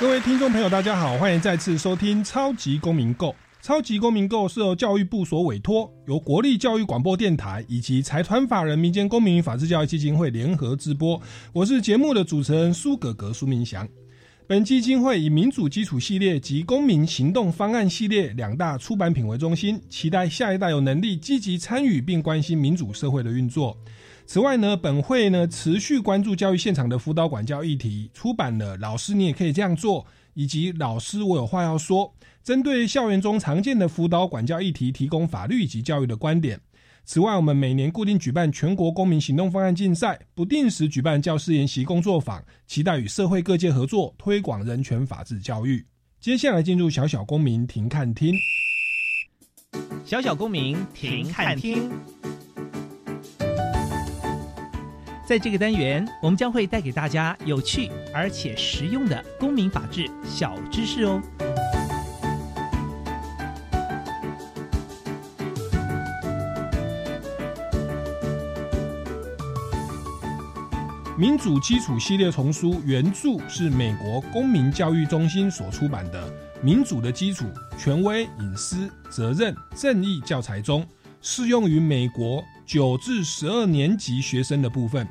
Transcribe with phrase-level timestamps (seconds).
[0.00, 3.28] 各位听众朋友，大家好，欢迎再次收听《超级公民购》。
[3.62, 11.18] 《超级公民购》是由教育部所委托，由国立教育广播电台以及财团法人民间公民与法治教育基金会联合直播。
[11.52, 13.88] 我是节目的主持人苏格格苏明祥。
[14.48, 23.78] 本基金会以民主基础系列及公民行动方案系列两大出版品为中心，期待下一代有能力积极参与并关心民主社会的运作。
[24.26, 30.02] 此外呢，本会呢持续关注教育现场的辅导管教议题，出版了《老师你也可以这样做》
[30.32, 32.06] 以及《老师我有话要说》，
[32.42, 36.60] 针对校园中常见的辅导管教议题，提供法律以及教育的观点。
[37.04, 45.84] 此外，我们每年固定举办全国公民行动方案竞赛，不定时举办教师研习工作坊，期待与社会各界合作，推广人权法治教育。
[46.18, 48.34] 接下来进入小小公民庭看厅，
[50.06, 51.90] 小小公民庭看厅。
[55.26, 61.20] 在这个单元，我们将会带给大家有趣而且实用的公民法治小知识哦。
[71.16, 76.28] 民主基础系列丛书原著是美国公民教育中心所出版的
[76.60, 77.46] 《民主的基础：
[77.78, 80.84] 权威、隐私、责任、正义》教材中，
[81.22, 85.06] 适用于美国九至十二年级学生的部分。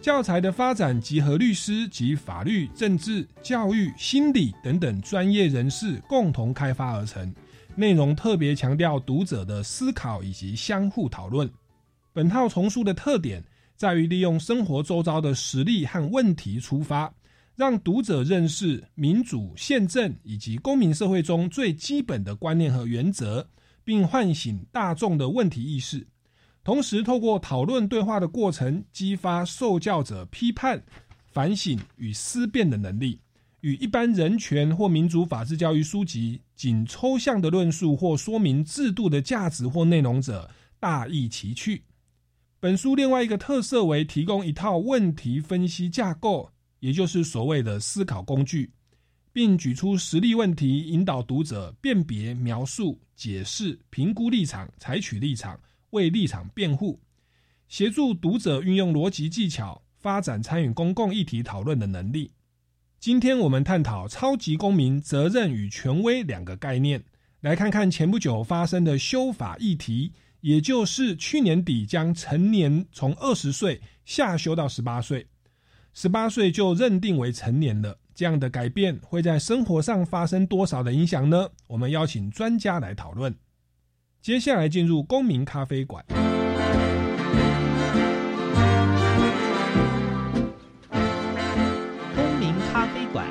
[0.00, 7.34] 教材的发展集合律师及法律、政治、教育、心理等等专业人士共同开发而成，
[7.74, 11.50] 内容特别强调读者的思考以及相互讨论。
[12.12, 13.42] 本套丛书的特点。
[13.78, 17.12] 在于利用生活周遭的实例和问题出发，
[17.56, 23.46] 让读者认识民主、宪政以及公民社会中最基本的观念和原则，
[23.84, 26.06] 并唤醒大众的问题意识。
[26.66, 30.82] 同时，透过讨论对话的过程，激发受教者批判、
[31.24, 33.20] 反省与思辨的能力，
[33.60, 40.50] 与一般人权或民主法治教育书籍仅抽象的论述或说明制度的价值或内容者
[40.80, 41.84] 大异其趣。
[42.58, 46.50] 本书另外一个特色为提供一套问题分析架构，
[46.80, 48.72] 也就是所谓的思考工具，
[49.32, 55.56] 并举出实例问题，引导读者辨别、描述、解释、评估立场、采取立场、
[55.90, 57.00] 为立场辩护，
[57.68, 62.32] 协助读者运用逻辑技巧，发展参与公共议题讨论的能力。
[62.98, 67.04] 今天我们探讨超级公民责任与权威两个概念，
[67.40, 70.12] 来看看前不久发生的修法议题。
[70.42, 75.26] 也就是去年底将成年从二十岁下修到十八岁，
[75.92, 77.98] 十八岁就认定为成年了。
[78.14, 81.48] 这样的改变会在生活上发生多少的影响呢？
[81.66, 83.34] 我们邀请专家来讨论。
[84.26, 86.04] 接下来进入公民咖啡馆。
[92.16, 93.24] 公民咖啡馆。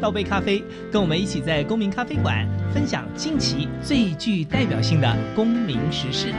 [0.00, 6.34] 倒杯咖啡，跟我们一起在公民咖啡馆分享近期最具代表性的公民时事。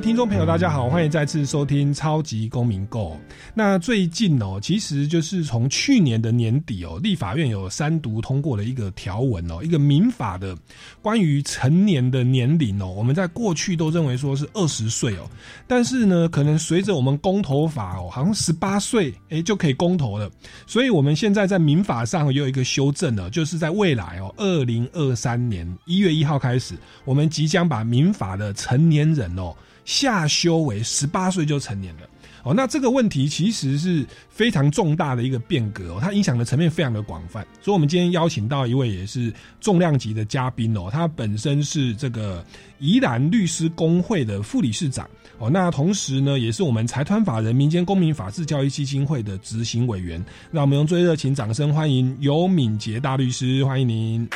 [0.00, 3.10] 听众朋友，大家好，欢迎再次收听《超级公民购》。
[3.52, 10.56] 那最近哦，其实就是从去年的年底哦，立法院有三读通过了一个条文哦，一个民法的
[11.02, 12.86] 关于成年的年龄哦。
[12.86, 15.28] 我们在过去都认为说是二十岁哦，
[15.66, 20.30] 但是呢，可能随着我们公投法哦，好像十八岁哎就可以公投了。
[20.66, 26.74] 所以我们现在在民法上也有一个修正了，就是在未来哦，二零二三年一月一号开始，
[27.04, 29.54] 我们即将把民法的成年人哦。
[29.90, 32.02] 下修为十八岁就成年了。
[32.42, 39.30] 哦，那这个问题其实是非常重大的一个变革哦，它影响的层面非常的广泛，所以我们今天邀请到一位也是
[39.60, 42.42] 重量级的嘉宾哦，他本身是这个
[42.78, 45.06] 宜兰律师工会的副理事长。
[45.38, 54.26] 哦，那同时呢也是我们财团法人民间公民法治教育基金会的执行委员，让我们用最热情掌声欢迎尤敏杰大律师，欢迎您，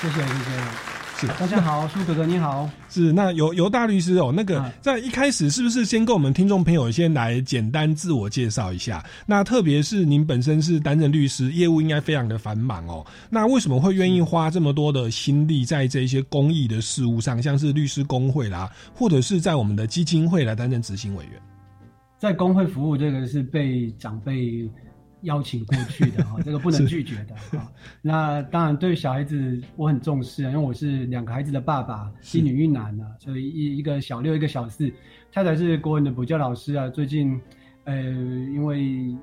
[0.00, 0.99] 谢谢谢谢。
[1.26, 2.68] 大家好，苏哥哥你好。
[2.88, 9.04] 是那尤尤大律师哦，那个在一开始是不是先跟我们听众朋友先来简单自我介绍一下？
[9.26, 13.04] 那特别是您本身是担任律师，业务应该非常的繁忙哦。
[13.28, 21.34] 那为什么会愿意花这么多的心力在这些公益的事务上，像是律师工会啦，或者是在我们的基金会来担任执行委员？
[22.18, 24.68] 在工会服务这个是被长辈
[25.22, 27.70] 邀请过去的哈， 这个不能拒绝的哈。
[28.02, 34.92] 那当然对小孩子我很重视啊，因为我是两个孩子的爸爸，一女一男啊，所以一一个小六，一个小四，
[35.32, 36.88] 太太是国文的补教老师啊。
[36.88, 37.40] 最近
[37.84, 39.14] 呃，因为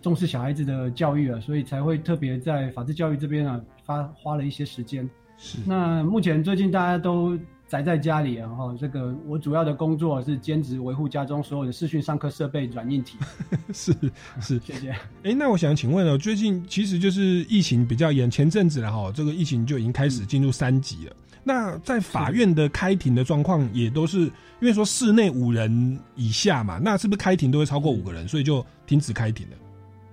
[0.00, 5.08] 重视小孩子的教育啊，所以才会特别在法治教育这边啊，花花了一些时间。
[5.36, 5.58] 是。
[5.66, 7.38] 那目前最近大家都。
[7.72, 13.16] 宅在家里然后，这个我主要的工作是兼职维护家中所有的视讯上课设备软硬体。
[13.72, 13.94] 是
[14.42, 14.90] 是，谢谢。
[15.22, 21.16] 哎，那我想请问了，最近其实就是疫情比较严，前阵子了哈，这个疫情就已经开始进入三级了。
[21.42, 24.32] 那在法院的开庭的状况也都是因
[24.68, 29.56] 为说室内五人以下嘛，那是不是开庭都会超过五个人，所以就停止开庭了？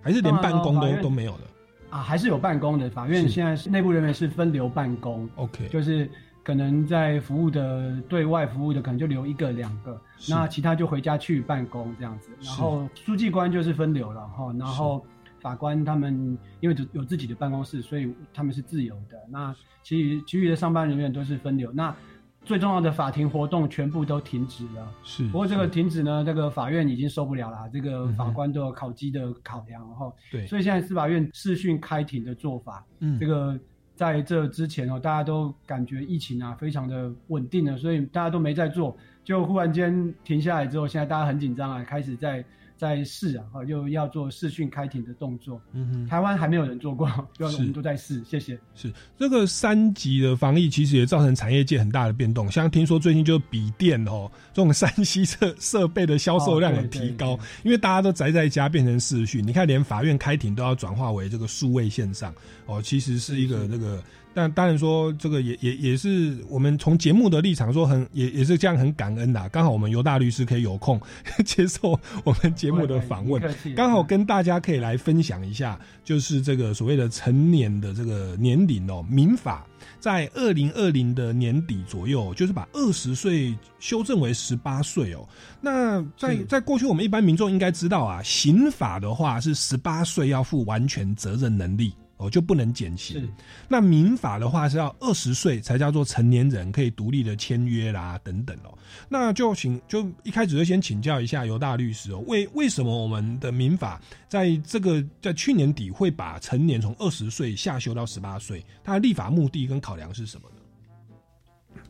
[0.02, 1.42] 还是连办公都都没有了？
[1.90, 2.90] 啊，还是有办公的。
[2.90, 5.28] 法院现在是内部人员是分流办公。
[5.36, 6.10] OK，就是。
[6.44, 12.32] 可能在服务的对外服务的，可能就留一个两个，那其他就回家去办公这样子。
[12.42, 15.06] 然后书记官就是分流了哈，然后
[15.42, 19.18] 法官他们因为有自己的办公室，所以他们是自由的。
[19.30, 21.72] 那其余其余的上班人员都是分流。
[21.72, 21.96] 那
[22.44, 24.92] 最重要的法庭活动全部都停止了。
[25.04, 27.70] 是，不过这个停止呢，这个法院已经受不了了。
[27.72, 30.12] 这个法官都有考绩的考量哈。
[30.32, 33.60] 对，所以现在司法院视讯开庭的做法，嗯，这个。
[34.00, 42.42] 在这之前哦，大家都感觉疫情啊非常的稳定了，所以大家都没在做，就忽然间停下来之后，现在大家很紧张啊，开始在
[42.80, 45.62] 在试啊，哈，又要做视讯开庭的动作。
[45.74, 47.06] 嗯哼，台湾还没有人做过，
[47.38, 48.24] 我们都在试。
[48.24, 48.58] 谢谢。
[48.74, 52.50] 是这个三级的防疫，其实也造成产业界很大的变动。
[52.50, 59.46] 像听说最近就笔电哦，这种三 C 设设备的销售量很提高，因为大家都宅在家变成视讯。
[59.46, 62.34] 你看，连法院开庭都要转化为这个数位线上。
[62.66, 64.02] 哦，其实是一个那个，
[64.34, 69.50] 但当然说这个也也也是我们从节目的立场说，很也也是这样很感恩的。
[69.50, 71.02] 刚好我们尤大律师可以有空
[71.44, 73.42] 接受我们节目的访问，
[73.76, 79.66] 刚好跟大家可以来分享一下，就是这个所谓的成年的这个年龄哦，民法
[80.00, 85.28] 在二零二零的年底左右，就是把二十岁修正为十八岁哦。
[85.60, 91.94] 那在在过去，我们一般民众应该知道啊，刑法的话是十八岁要负完全责任能力。
[92.20, 93.32] 哦，就不能减刑。
[93.70, 98.78] 那民法的话是要二十岁才叫做成年人，可以独立的签约啦，等等哦。
[99.08, 108.66] 那就请就一开始就先请教一下尤大律师哦，为为什么我们的民法在这个在去年底会把成年从二十岁下修到十八岁？
[108.84, 111.82] 它的立法目的跟考量是什么呢？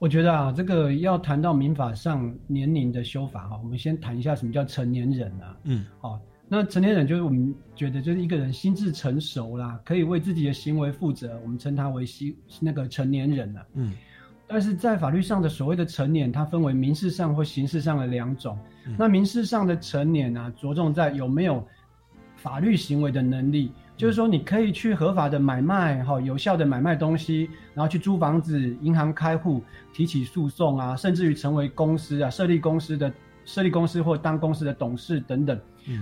[0.00, 5.56] 我觉得啊，这个要谈到民法上年龄的修法哈，我们先谈一下什么叫成年人啊？
[5.62, 6.18] 嗯，好。
[6.52, 13.64] 那成年人就是我们觉得就是一个人心智成熟啦，可以为自己的行为负责，我们称他为心那个成年人了。
[13.74, 13.92] 嗯，
[14.48, 18.58] 但是在法律上的所谓的成年，它分为民事上或刑事上的两种。
[18.98, 21.64] 那民事上的成年呢，着重在有没有
[22.34, 29.62] 法律行为的能力，就是说你可以去合法的买卖哈，有效的买卖东西，然后去租房子、银行开户、
[29.92, 33.12] 提起诉讼啊，甚至于成为公司啊，设立公司的
[33.52, 35.58] 设立公司或当公司的董事等等。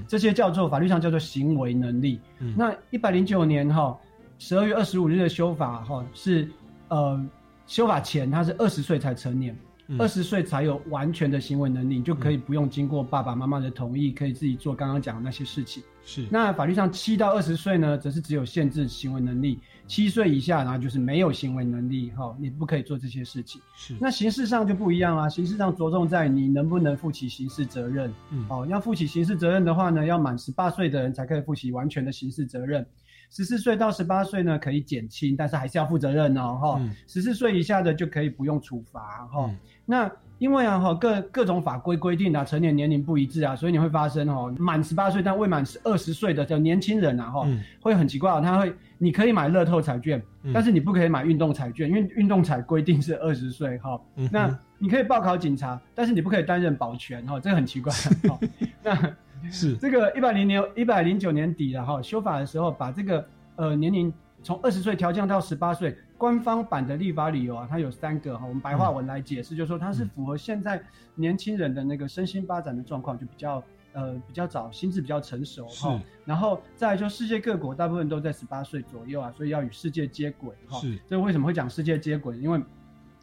[0.06, 2.20] 这些叫做法律上叫做行为能力。
[2.56, 3.96] 那一百零九年哈
[4.38, 6.48] 十二月二十五日的修法哈是
[6.88, 7.28] 呃
[7.66, 9.56] 修法前他是二十岁才成年，
[9.98, 15.82] 二十岁才有完全的行为能力，就可以不用经过爸爸妈妈的同意，可以自己做刚刚讲的那些事情。
[16.04, 19.58] 是那法律上七到二十岁呢，则是只有限制行为能力。
[19.86, 23.60] 七岁以下，然后就是没有行为能力，哈，你不可以做这些事情。
[23.74, 28.12] 是，那形式上就不一样啊，形式上着重在你能不能负起刑事责任。
[28.30, 32.86] 嗯，哦，要负起刑事责任的话呢，要满十八岁的人才可以负起完全的刑事责任。
[33.30, 36.80] 十四岁到十八岁呢，可以减轻，但是还是要负责任哦，哈。
[37.06, 39.50] 十四岁以下的就可以不用处罚，哈。
[39.84, 47.48] 那因为啊，哈，各各种法规规定啊，成年年龄不一致啊，所以你会发生哦，满十八岁但未满二十岁的叫年轻人啊，哈，
[47.80, 50.22] 会很奇怪，他会，你可以买乐透彩券，
[50.54, 57.92] 但是你不可以买运动彩券，因为运动彩规定是二十岁，哈，那你可以报考警察，但是你不可以担任保全，哈，这个很奇怪，
[58.28, 58.38] 哈，
[58.82, 59.16] 那
[59.50, 63.26] 是这个一百零年一百零九年底了，哈，修法的时候把这个
[63.56, 65.96] 呃年龄从二十岁调降到十八岁。
[66.18, 70.82] 官方版的立法理由啊，它有三个哈，我们白话文来解释，就是说它是符合现在
[71.14, 76.02] 年轻人的那个身心发展的状况，就比较呃比较早，心智比较成熟哈。
[76.24, 80.80] 然后再就世界各国大部分都在十八岁左右啊，所以要与世界接轨哈。
[80.80, 80.98] 是。
[81.06, 82.36] 这为什么会讲世界接轨？
[82.38, 82.60] 因为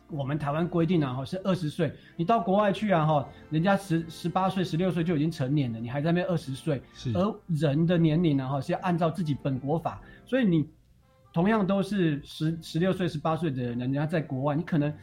[0.09, 6.81] 我们台湾规定啊哈是二十岁，你到国外去啊哈，人家十十八岁、十六岁就已经成年了，你还在那二十岁。
[6.93, 7.11] 是。
[7.13, 10.67] 而人的年龄呢哈是要按照自己本国法，所以你。
[11.33, 14.93] 同样都是十十六岁、十八岁的人，人家在国外，你可能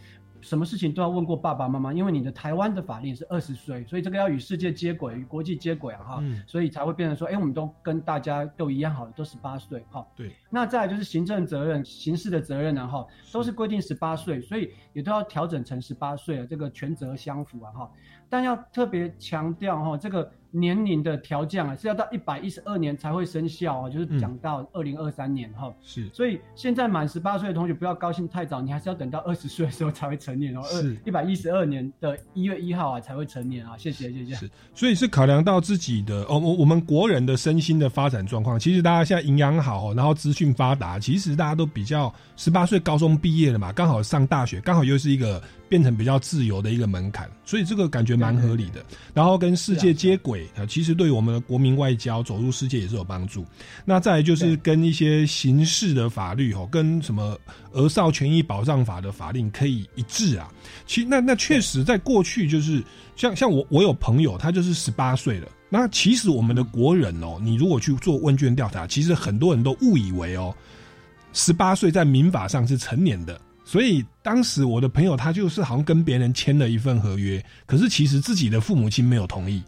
[0.43, 10.33] 什么事情都要问过爸爸妈妈，因为你的台湾的法令是二十岁，所以这个要与世界接轨，与国际接轨啊，哈，所以才会变成说，哎，我们都跟大家都一样，好了都十八岁，哈，对。
[10.51, 17.91] 那再来就是行政责任、刑事的责任呢，哈，都是规定十八岁，所以也都要调整成十八岁了，这个权责相符啊，哈。
[18.29, 20.31] 但要特别强调哈，这个。
[20.53, 25.73] 年龄的调降啊，是要到一百一十二年才会生效啊，就是讲到二零二三年哈。
[25.83, 30.63] 是，所以现在满十八岁的同学不要高兴太早，你还是要等到二十岁的时候才会成年哦。
[30.65, 33.77] 是，一百一十二年的一月一号啊才会成年啊。
[33.77, 34.35] 谢谢谢谢。
[34.35, 38.59] 是，所以是考量到自己的哦，我我们国人的身心的发展状况。
[38.61, 45.43] 其实大家现在营养好，然后资讯发达，其实大家都比较十八岁高中毕业了嘛，刚好上大学，刚好又是一个。
[45.73, 48.85] 变成比较自由的一个门槛，所以这个感觉蛮合理的。
[49.15, 53.45] 然后跟世界接轨啊，其实对于我们的国民外交走入世界也是有帮助。
[53.85, 57.39] 那再来就是跟一些刑事的法律哦，跟什么
[57.73, 60.53] 儿少权益保障法的法令可以一致啊。
[60.87, 62.83] 其那那确实在过去就是
[63.17, 65.49] 像像我我有朋友他就是十八岁了。
[65.69, 70.55] 那其实我们的国人哦，你如果去做问卷调查，其实很多人都误以为哦，
[71.33, 73.41] 十八岁在民法上是成年的。
[73.65, 79.63] 所以当时我的朋友他就是好像跟别人签了一份合约，可是其实自己的父母亲没有同意。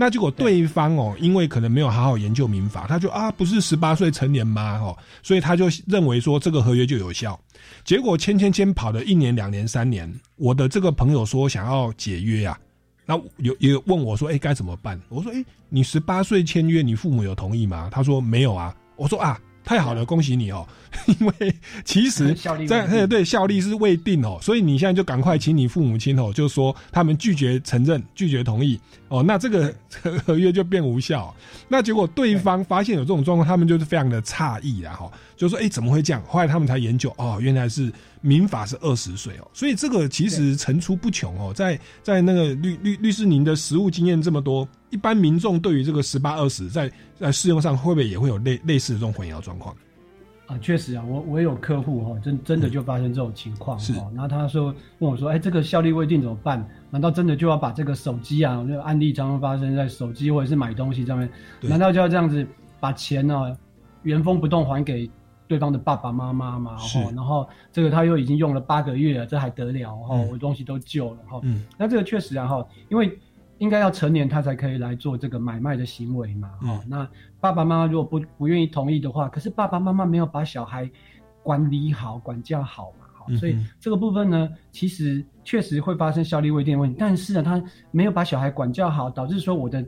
[0.00, 4.78] 那结果对方哦，因为可能没有好好研究民法，他就啊不是十八岁成年吗？
[4.78, 7.38] 哦，所以他就认为说这个合约就有效。
[7.84, 12.58] 结果签签签跑了一年、两年、三年，我的这个朋友说想要解约啊，
[13.04, 14.98] 那有也问我说，哎该怎么办？
[15.10, 17.90] 我说，哎你十八岁签约，你父母有同意吗？
[17.92, 18.74] 他说没有啊。
[18.96, 19.38] 我说啊。
[19.64, 20.66] 太好了，恭喜你哦！
[21.06, 22.34] 因为其实
[22.66, 29.72] 在对效力是未定哦，所以你现在就赶快请你父母亲哦，就说他们拒绝承认、拒绝同意哦，那这个
[30.26, 31.32] 合约就变无效。
[31.68, 36.20] 那结果对方发现有这种状况，他们就是非常的诧异啊，哈，就说哎怎么会这样？
[36.26, 44.68] 后来他们才研究哦，原来是民法是二十岁哦，所以这个其实层出不穷哦，在在那个律律律师您的实务经验这么多。
[44.90, 49.74] 一般民众对于这个十八二十，在在适用上会不会也会有类类似的这种混淆状况？
[50.46, 54.10] 啊，确实啊，我我有客户哈，真真的就发生这种情况哈。
[54.16, 56.68] 然后他说问我说：“哎，这个效力未定怎么办？
[56.90, 58.64] 难道真的就要把这个手机啊？
[58.66, 61.30] 那个案例常常发生在手机或者是买东西上面，
[61.60, 62.44] 难道就要这样子
[62.80, 63.56] 把钱呢
[64.02, 65.08] 原封不动还给
[65.46, 66.76] 对方的爸爸妈妈吗？
[66.76, 70.16] 哈，然后这个他又已经用了八个月了，这还得了哈？
[70.32, 71.38] 我东西都旧了哈。
[71.44, 73.16] 嗯，那这个确实啊哈，因为。
[73.60, 76.50] 应该要成年，他才可以来做这个买卖的行为嘛？
[76.62, 77.08] 哦，那
[77.40, 80.90] 爸爸妈妈如果不不愿意同意的话，可是爸爸妈妈没有把小孩
[81.42, 83.06] 管理好、管教好嘛？
[83.14, 86.96] 好，所以这个部分呢，其实确实会发生效力未定的问题。
[86.98, 89.84] 但是呢，他没有把小孩管教好，导致说我的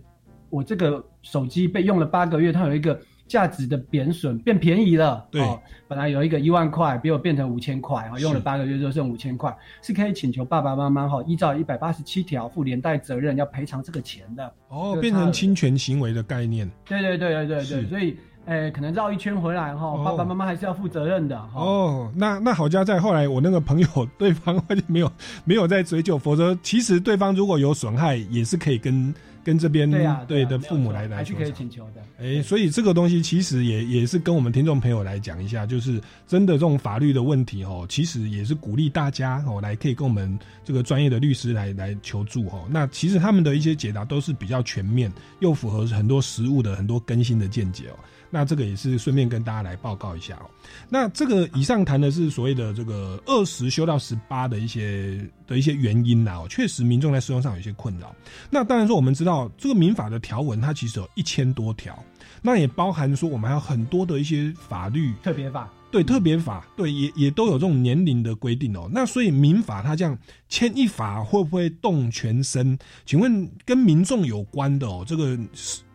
[0.49, 3.01] 我这个手机被用了八个月，它有一个。
[3.33, 5.43] 价值的贬损变便宜了，对，
[5.89, 14.53] 本来有一个一万块，比我变成五千块，啊，用了八个月就剩五千块，是可以请求爸爸妈妈哈，依照一百八十七条负连带责任要赔偿这个钱的。
[14.69, 16.71] 哦，变成侵权行为的概念。
[16.85, 21.35] 对对对对对对，所以，诶，可能绕一圈回来哈，爸爸妈妈还是要负责任的。
[21.55, 25.11] 哦，那那好家在后来我那个朋友 对方 没有
[25.47, 29.15] 没有在追究，否则其实对方如果有损害，也是可以跟。
[29.45, 29.91] 跟这边
[30.27, 32.03] 对的父母来来说，还是可以请求的。
[32.19, 42.67] 哎，所以这个东西其实也也是跟我们听众朋友来讲一下，就是真的这种法律的问题哦，其实也是鼓励大家哦来可以跟我们这个专业的律师来来求助哦。
[42.71, 47.99] 那其实他们的一些解答都是比较全面，又符合很多实物的很多更新的见解哦。
[48.35, 50.49] 那这个也是顺便跟大家来报告一下哦。
[50.89, 58.13] 那这个以上谈的是所谓的这个二十修到十八的一些的一些原因呐，确实民众在使用上有些困扰。
[58.49, 62.03] 那当然说我们知道这个民法的条文它其实有一千多条，
[62.41, 65.71] 那也包含说我们还有很多的一些法律特别法。
[65.93, 68.89] 对特别法，对也也都有这种年龄的规定哦。
[68.91, 70.19] 那所以民法它这样
[70.49, 72.77] 牵一法会不会动全身？
[73.05, 75.39] 请问跟民众有关的哦，这个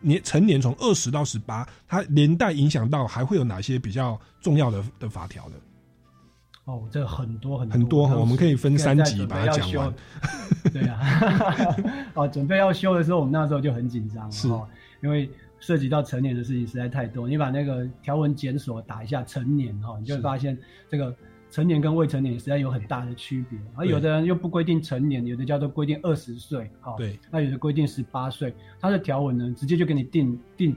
[0.00, 5.56] 年成年从二十到十八，它连带影响到还会有哪些比较重要的的法条呢？
[6.66, 9.92] 哦，这很多很多很多，我们可以分三集把它讲完。
[10.72, 11.00] 对啊，
[12.14, 14.46] 哦，准备要修的时候，我们那时候就很紧张，是，
[15.02, 15.28] 因为。
[15.60, 20.56] 涉及到成年的事情实在太多，你把那个条文检索打一下成年哈，你就会发现
[20.88, 21.14] 这个
[21.50, 23.58] 成年跟未成年实在有很大的区别。
[23.74, 30.76] 而有的人又不规定成年，有的叫做规定二十岁哈，对，那有的规定十八岁，它的条文呢直接就给你定定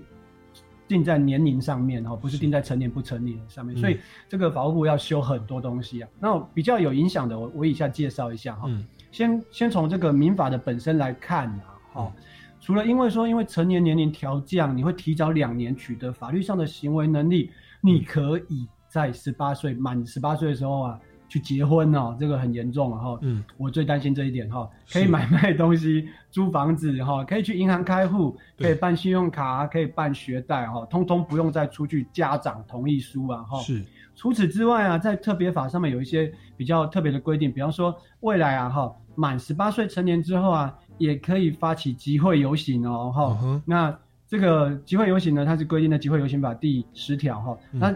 [0.87, 3.77] 定在年龄上面哈，不是定在成年不成年上面。
[3.77, 6.09] 所以这个法务部要修很多东西啊。
[6.19, 8.69] 那比较有影响的，我我以下介绍一下哈，
[9.11, 12.13] 先先从这个民法的本身来看啊，哈。
[12.61, 17.49] 除了因为说，因为成年年龄调降，你会提早两年取得法律上的行为能力，
[17.81, 23.17] 你可以在十八岁满十八岁的时候啊，去结婚哦，这个很严重哈。
[23.21, 33.59] 嗯，我最担心这一点哈，可以买卖东西、租房子哈，可以去银行开户，可以办信用卡，可以办学贷哈，通通不用再出具家长同意书啊哈。
[33.61, 33.83] 是。
[34.13, 43.61] 除此之外啊，在特别法上面有一些比较特别的规定，比方说未来啊哈，满十八岁成年之后啊，也可以发起集会游行哦哈。
[43.65, 47.57] 那这个集会游行呢，它是规定的集会游行法第十条哈。
[47.71, 47.93] 那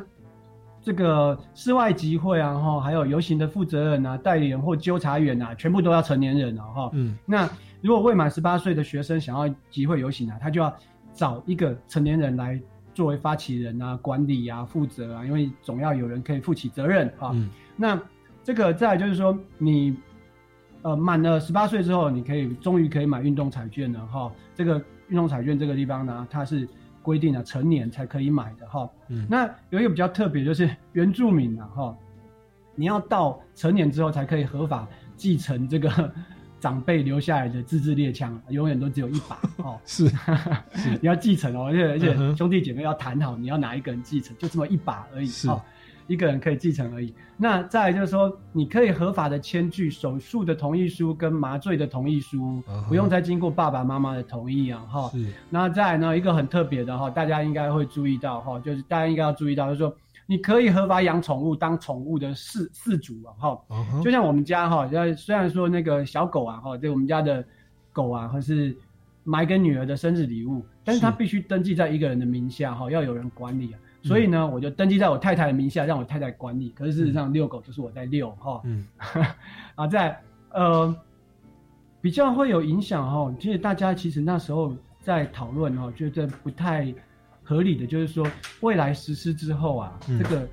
[0.81, 6.89] 这个室外集会啊哈，还有游行的负责人啊、代理人或纠察员啊，全部都要成年人哦哈。
[6.93, 7.17] 嗯。
[7.25, 7.50] 那
[7.81, 10.75] 如果未满十八岁的学生想要集会游行啊，他就要
[11.13, 12.59] 找一个成年人来。
[12.95, 17.35] 作为发起人啊、管理啊、负责啊，因为总要有人可以负起责任啊。
[17.75, 18.01] 那
[18.41, 19.93] 这个再就是说，你
[20.86, 24.32] 呃满了十八岁之后，你可以终于可以买运动彩券了哈。
[24.54, 26.68] 这个运动彩券这个地方呢，它是
[27.01, 28.88] 规定了成年才可以买的哈。
[29.10, 31.98] 嗯那有一个比较特别，就是原住民啊哈，
[32.75, 34.88] 你要到成年之后才可以合法
[35.18, 35.89] 继承这个。
[36.58, 39.77] 长辈留下来的自制猎枪，永远都只有一把哦。
[39.86, 40.10] 是，
[41.00, 45.62] 你要继承哦，而且而且兄弟姐妹要谈好，你要哪一个人继承，就这么一把而已哦，
[46.07, 47.13] 一个人可以继承而已。
[47.38, 55.09] 那再就是说，你可以合法的签具手术的同意书跟麻醉的同意书，不用再经过爸爸妈妈的同意啊哈。
[55.09, 55.25] 是。
[55.50, 59.95] 那再呢，一个很特别的哈，大家应该会注意到哈，就是大家应该要注意到，就是说。
[60.27, 63.62] 你可以合法养宠物，当宠物的饲饲主啊，哈，
[64.03, 67.45] 就像我们家哈，虽然说那个小狗啊，哈，对我们家的
[67.93, 68.75] 狗啊，或是
[69.24, 76.69] 买给女儿的生日礼物，但是它必须登记在一个人的名下，哈，要有人管理啊，所以呢，我就登记在我太太的名下，让我太太管理。
[76.69, 78.85] 可是事实上，遛狗就是我在遛，哈，嗯，
[79.75, 80.17] 啊，在
[80.51, 80.95] 呃
[82.00, 86.93] 比较会有影响哈，其实大家其实那时候在讨论哈，觉得不太。
[87.47, 88.27] 合理的就是说，
[88.62, 90.50] 未来实施之后啊，这个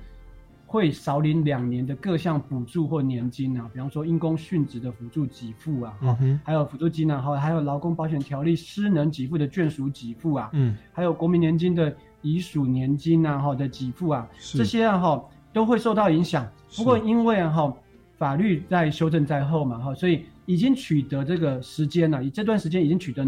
[0.67, 11.91] 会少领两年的各项补助或年金啊，比方说因公殉职的辅助给付啊，哈，还有辅助金啊，哈，还有劳工保险条例失能给付的眷属给付啊，嗯，还有国民年金的
[12.23, 16.51] 遗属年金啊，哈的给付啊，这些啊，哈都会受到影响。
[16.75, 17.71] 不过因为啊，哈
[18.17, 23.23] 法律在修正在后嘛，哈，所以已经取得这个时间了，以这段时间已经取得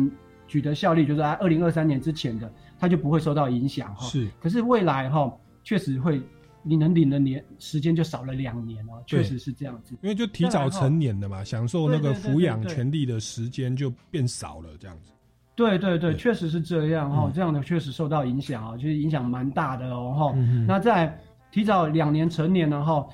[0.47, 2.51] 取得效力，就是在二零二三年之前的。
[2.77, 4.27] 它就不会受到影响哈，是。
[4.37, 6.21] 可是未来哈，确实会，
[6.61, 9.95] 你能领的年时间就少了两年哦，确实是这样子。
[10.01, 15.13] 因为就提早成年的嘛，享受那个抚养权利的时间就变少了，这样子。
[15.55, 20.37] 对对对，确实是这样哈，这样的确实受到影响啊，就是影响蛮大的哦哈。
[20.67, 21.17] 那在
[21.51, 23.07] 提早两年成年了哈。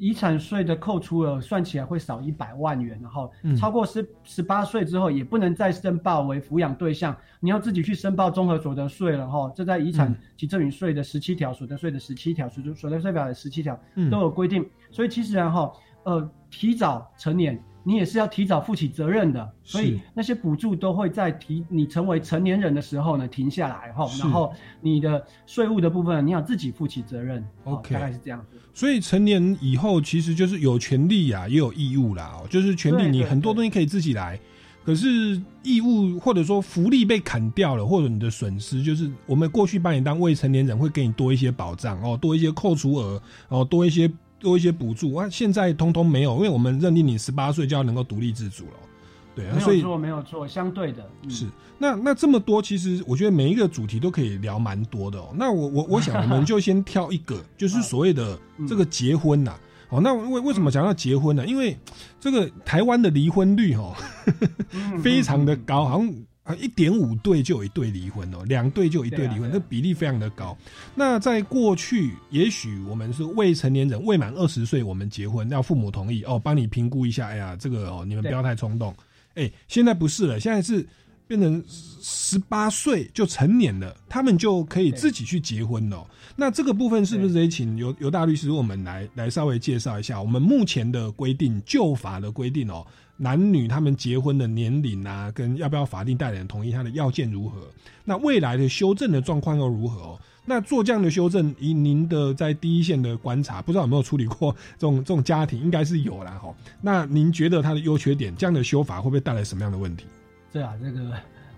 [0.00, 9.50] 遗产税的扣除额算起来会少一百万元，然后超过十十八岁之后也不能再申报为抚养对象，你要自己去申报综合所得税了哈。
[9.56, 13.76] 这在遗产及赠与税的十七条、所得税的十七条、所得所得税表的十七条
[14.08, 14.64] 都有规定。
[14.92, 17.60] 所以其实然后呃提早成年。
[17.88, 28.58] 你也是要提早负起责任的，所以那些补助都会在提你成为成年人的时候呢停下来哈，然后你的税务的部分你要自己负起责任，OK，大概是这样子。
[28.74, 34.38] 所以成年以后其实就是有权利呀，也有义务啦，就是权利你很多东西可以自己来，
[34.84, 44.12] 可是义务或者说福利被砍掉了，或者你的损失就是我们过去把你当未成年人会给你多一些保障哦，多一些扣除额哦，多一些。
[44.38, 45.28] 多一些补助啊！
[45.30, 48.72] 现在通通没有，因为我们认定你十八岁就要能够独立自主了，
[49.34, 51.46] 对啊，所以错没有错，相对的是
[51.78, 55.30] 那那这么多，其实我觉得每一个主题都可以聊蛮多的哦。
[55.34, 59.54] 那我我我想我们就先挑一个， 就是所谓的这个结婚呐。
[59.90, 61.46] 哦，那为为什么讲到结婚呢？
[61.46, 61.78] 因为
[62.20, 63.94] 这个台湾的离婚率哦，
[65.02, 66.14] 非常的高，好像。
[66.48, 70.56] 啊，一点五对就有一对离婚哦，两对就有一对离婚，这比例非常的高。
[70.94, 77.28] 那在过去，也许我们是未成年人，未满二十岁，我们结婚要父母同意哦，帮你评估一下。
[77.28, 78.94] 哎呀，这个哦，你们不要太冲动。
[79.34, 80.86] 哎，现在不是了，现在是
[81.26, 86.06] 变成十八岁就成年了，他们就可以自己去结婚了。
[86.34, 92.86] 那这个部分是不是得请尤尤大律师我们来来稍微介绍一下我们目前的规定旧法的规定哦？
[93.20, 97.60] 男女他们结婚的年龄啊，跟要不要法定代理人同意，他的要件如何？
[98.04, 100.00] 那未来的修正的状况又如何？
[100.00, 106.38] 哦，那做这样的修正，以您的在第一线的观察，不知道有没有处理过这种 这种家庭，应该是有啦。
[106.40, 106.54] 哈。
[106.80, 110.06] 那您觉得它的优缺点，这样的修法会不会带来什么样的问题？
[110.52, 111.12] 对啊，这个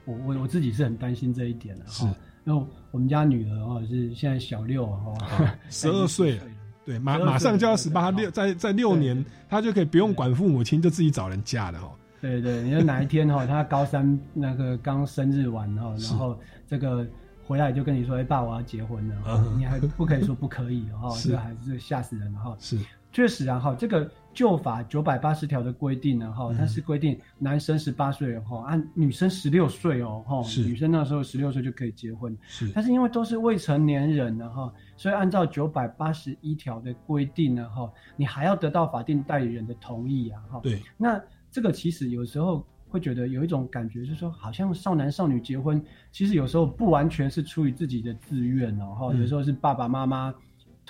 [0.06, 1.84] 我我我自己是很担心这一点的。
[1.88, 2.04] 是，
[2.46, 5.14] 因为我们家女儿哦是现在小六哦，
[5.68, 6.40] 十二岁。
[6.84, 11.90] 对，马马上就要十八六，在在六年，他就可以不用管父母亲，就自己找人嫁了哈。
[12.20, 16.38] 对对，你说哪一天哈，他高三那个刚生日完哈，然后
[16.68, 17.06] 这个
[17.46, 22.56] 回来就跟你说，哎爸，我要结婚了，你还不可以说不可以哈， 这还是吓死人了哈。
[22.58, 22.78] 是，
[23.12, 50.32] 确实啊哈，这个旧法九百八十条的规定呢，哈，它是规定男生十八岁哈，按女生十六岁哦，哈，女生那时候十六岁就可以结婚，是，但是因为都是未成年人呢，哈，所以按照九百八十一条的规定呢，哈，你还要得到法定代理人的同意啊，哈，对，那这个其实有时候会觉得有一种感觉，就是说好像少男少女结婚，其实有时候不完全是出于自己的自愿哦，哈，有时候是爸爸妈妈。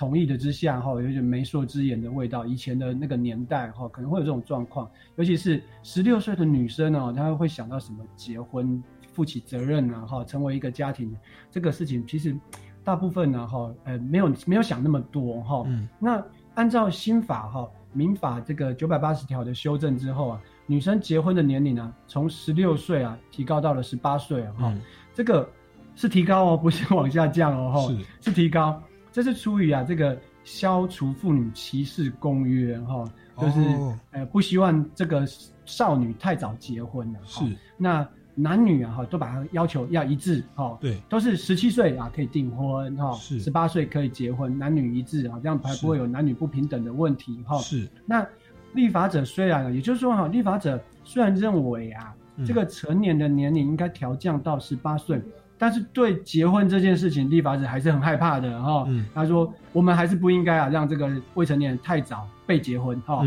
[0.01, 2.43] 同意的之下，哈，有点媒妁之言的味道。
[2.43, 4.89] 以前的那个年代，哈，可能会有这种状况。
[5.15, 8.83] 尤其是十六岁的女生哦，她会想到什么结婚、
[9.13, 11.15] 负起责任啊，哈，成为一个家庭
[11.51, 12.35] 这个事情，其实
[12.83, 15.63] 大部分呢，哈，呃，没有没有想那么多，哈。
[15.67, 15.87] 嗯。
[15.99, 24.73] 那按照新法哈，民法这个九百八十条的修正之后啊，女生结婚的年龄呢，从十六岁啊提高到了十八岁啊，哈，
[25.13, 25.47] 这个
[25.93, 28.81] 是提高哦，不是往下降哦，哈，是提高。
[29.11, 33.03] 这是出于啊，这个消除妇女歧视公约哈，
[33.37, 33.59] 就是
[34.11, 35.27] 呃不希望这个
[35.65, 37.19] 少女太早结婚了。
[37.25, 37.43] 是，
[37.77, 47.57] 那男女啊哈都把它要求要一致哈，对，都是十七岁啊可以订婚哈，是十八岁可以结婚，男女一致啊，这样才不会有男女不平等的问题哈。
[47.59, 48.25] 是，那
[48.73, 55.21] 立法者虽然，也就是说哈，立法者虽然认为啊，这个成年的年龄应该调降到十八岁。
[55.61, 58.83] 但是对结婚这件事情，立法者还是很害怕的哈。
[59.13, 63.21] 他说：“我们还是不应该啊，让这个未成年人太早被结婚哈。”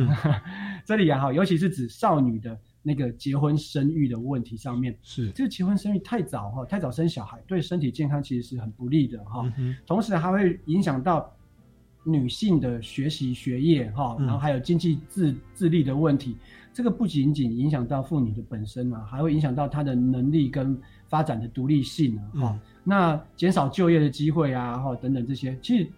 [0.85, 9.49] 这里啊哈，尤其是指少女的那个结婚生育的问题上面，是这个结婚生育太早哈，太早生小孩对身体健康其实是很不利的哈。
[9.87, 11.33] 同时还会影响到
[12.03, 16.37] 女性的学习学业哈，然后还有经济自自立的问题。
[16.73, 20.77] 这个不仅仅影响到妇女的本身啊，还会影响到她的能力跟。
[21.15, 25.89] 发展的独立性啊，哈，那减少就业的机会啊，哈，等等这些，其实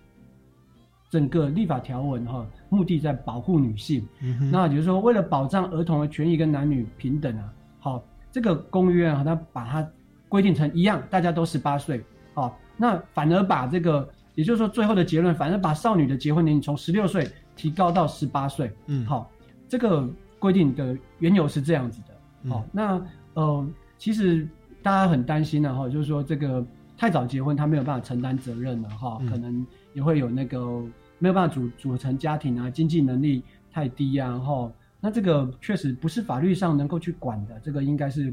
[1.09, 4.07] 整个立法条文哈，目的在保护女性。
[4.53, 9.89] 那也就是说，为了保障儿童的权益跟男女平等啊，好，这个公约啊，它把它
[10.29, 17.27] 规定成一样，大家都十八岁，好，那反而把这个，也就是说，最后的结论，反而把少女的结婚年龄从十六岁
[17.57, 18.71] 提高到十八岁。
[18.85, 19.31] 嗯，好，
[19.67, 20.07] 这个
[20.39, 22.51] 规定的缘由是这样子的。
[22.51, 23.03] 好，那
[23.33, 24.47] 呃，其实。
[24.87, 26.65] 大家很担心的哈，就是说这个
[26.97, 30.81] 太早结婚，他没有办法承担责任了哈，可能也会有那个
[31.19, 34.71] 没有办法组组成家庭啊，经济能力太低啊哈。
[35.01, 38.33] 那这个确实不是法律上能够去管的，这个应该是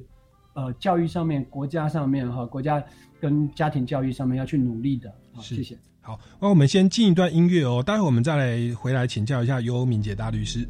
[0.54, 2.84] 呃教育上面、国家上面哈，国家
[3.20, 5.12] 跟家庭教育上面要去努力的。
[5.32, 5.76] 好，谢谢。
[6.02, 10.70] 好，那我们先进一段音乐哦，待会我们再来回来请教一下尤敏杰大律师。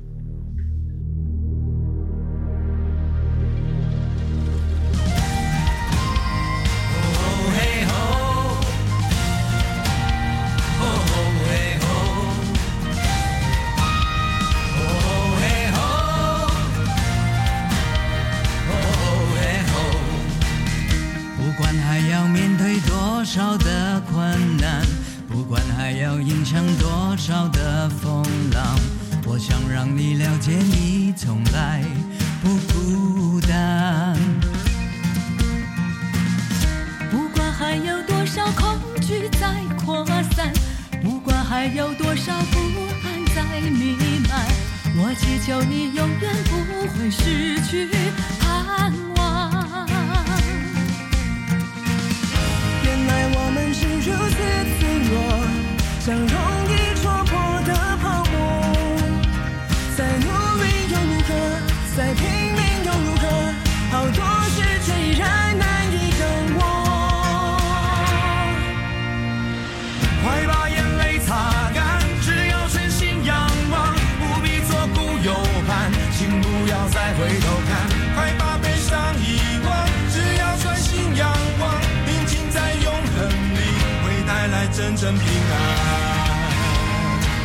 [85.04, 85.22] 天边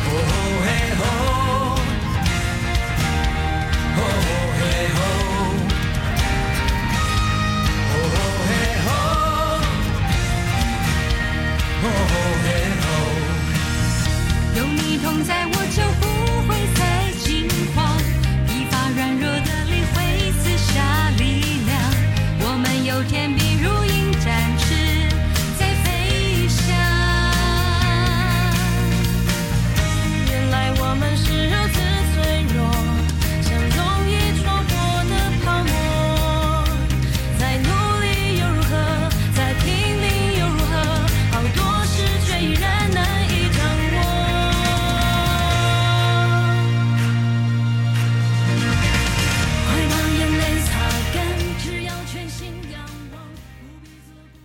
[0.05, 0.07] 如
[14.55, 14.59] 鹰
[15.01, 15.58] 展翅在我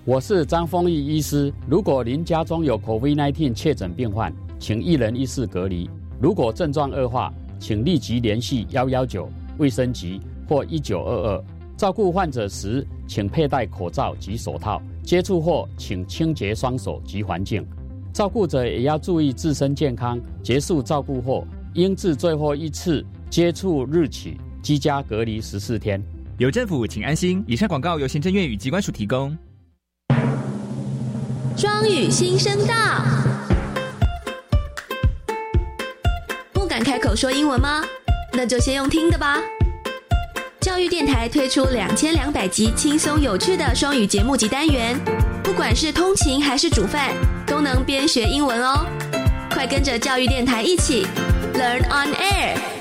[0.07, 1.51] 我是张丰毅医师。
[1.67, 5.89] 如果您家中有 COVID-19 确诊病患，请一人一室隔离。
[6.21, 11.45] 如果症状恶化，请立即联系幺幺九卫生局或一九二二。
[11.75, 14.83] 照顾患者时，请佩戴口罩及手套。
[15.03, 17.67] 接触后，请清洁双手及环境。
[18.13, 20.21] 照顾者也要注意自身健康。
[20.43, 25.99] 结束照顾后，应自最后一次接触日起居家隔离十四天。
[26.37, 27.43] 有政府，请安心。
[27.47, 29.35] 以上广告由行政院与机关署提供。
[31.57, 32.75] 双语新声道，
[36.53, 37.85] 不敢开口说英文吗？
[38.33, 39.39] 那就先用听的吧。
[40.61, 44.99] 教育电台推出两千两百集轻松有趣的双语节目及单元，
[45.45, 47.13] 不管是通勤还是煮饭，
[47.47, 48.85] 都能边学英文哦。
[49.51, 51.07] 快跟着教育电台一起
[51.55, 52.74] Learn on Air。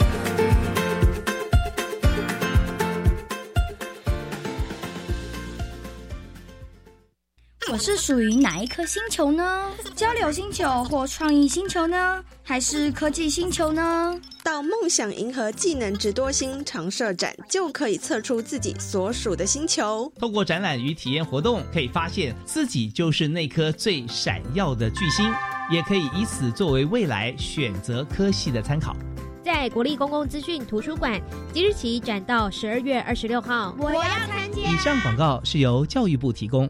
[7.74, 9.68] 我是属于哪一颗星球呢？
[9.96, 12.24] 交流星球或创意星球呢？
[12.44, 14.16] 还是科技星球呢？
[14.44, 20.14] 到梦想银河技能值多星常设展，就可以测出自己所属的星球。
[20.20, 25.26] 透过展览与体验活动，可以发现自己就是那颗最闪耀的巨星，
[25.72, 28.96] 也可以以此作为未来选择科系的参考。
[29.44, 31.20] 在国立公共资讯图书馆，
[31.52, 33.76] 即日起展到十二月二十六号。
[33.80, 34.62] 我要参加。
[34.62, 36.70] 以上广告是由教育部提供。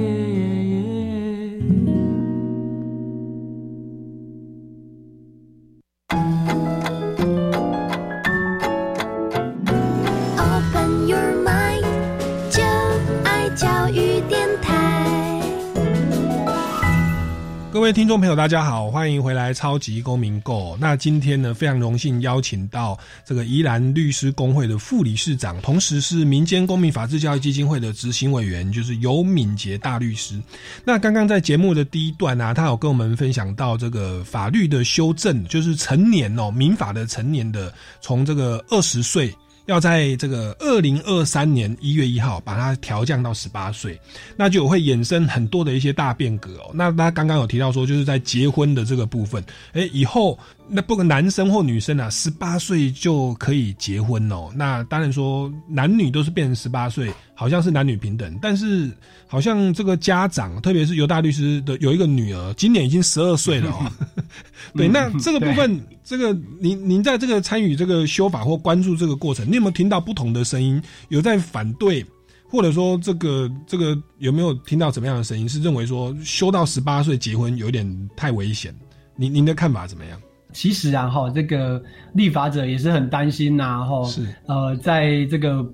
[17.81, 20.75] 各位听众朋友，大家好，欢迎回来《超级公民购》。
[20.79, 30.39] 那今天呢，非常荣幸邀请到这个宜兰律师工会的副理事长，同时是民间公民法治教育基金会的执行委员，就是尤敏杰大律师。
[30.85, 39.35] 那刚刚在节目的第一段呢，他有跟我们分享到这个法律的修正，就是成年哦，民法的成年的，从这个二十岁。
[39.71, 43.97] 要在这个二零二三年一月一号把它调降到十八岁，
[44.35, 46.71] 那就会衍生很多的一些大变革哦。
[46.73, 50.37] 那他刚刚有提到说，就是在结婚的这个部分，哎，以后。
[50.73, 54.49] 那不管男生或女生啊，十八岁就可以结婚哦。
[54.55, 58.39] 那当然说男女都是变成十八岁，好像是男女平等。
[58.41, 58.89] 但是
[59.27, 63.91] 好像这个家长，特别是尤大律师的有一个女儿，今年已经十二岁了哦。
[64.73, 66.31] 对，那这个部分，这个
[66.61, 70.81] 您您在这个参与这个修法或关注这个过程，你有没有听到不同的声音？
[71.09, 72.05] 有在反对，
[72.49, 75.49] 或者说这个这个有没有听到怎么样的声音？
[75.49, 78.73] 是认为说修到十八岁结婚有点太危险？
[79.17, 80.17] 您您的看法怎么样？
[80.51, 81.81] 其实啊，哈，这个
[82.13, 85.65] 立法者也是很担心呐，哈，是，呃，在这个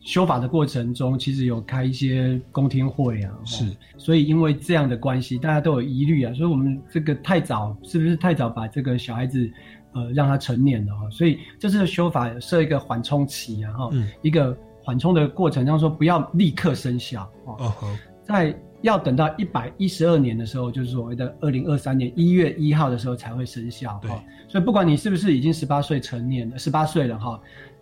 [0.00, 3.64] 修法的过程中，其实有开一些公听会啊，是，
[3.98, 9.50] 所以因为这样的关系，大家都有疑虑啊，所以我们这个太早，是不是太早把这个小孩子，
[9.94, 11.10] 呃，让他成年了哈？
[11.10, 13.90] 所以这次的修法设一个缓冲期啊，哈，
[14.22, 17.74] 一个缓冲的过程，这样说不要立刻生效哦，
[18.22, 18.56] 在。
[18.82, 23.98] 要等到一百一十二年的时候，就是所谓的二零二三年一月一号的时候才会生效。
[24.02, 24.10] 对，
[24.48, 27.40] 所以不管你是不是已经十八岁成年了，十八岁了哈，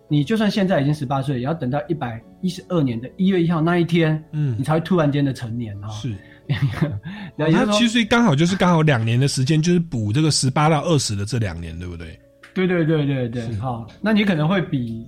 [0.08, 5.88] 你就算现在已经十八岁，也要等到一百一十二年的一月一号那一天，嗯，你才会突然间的成年哈。
[5.90, 6.14] 是，
[7.36, 12.18] 他其实刚好就是刚好两年的时间，就是补这个十八到二十的这两年，对不对？
[12.54, 15.04] 对对对对对，哈，那你可能会比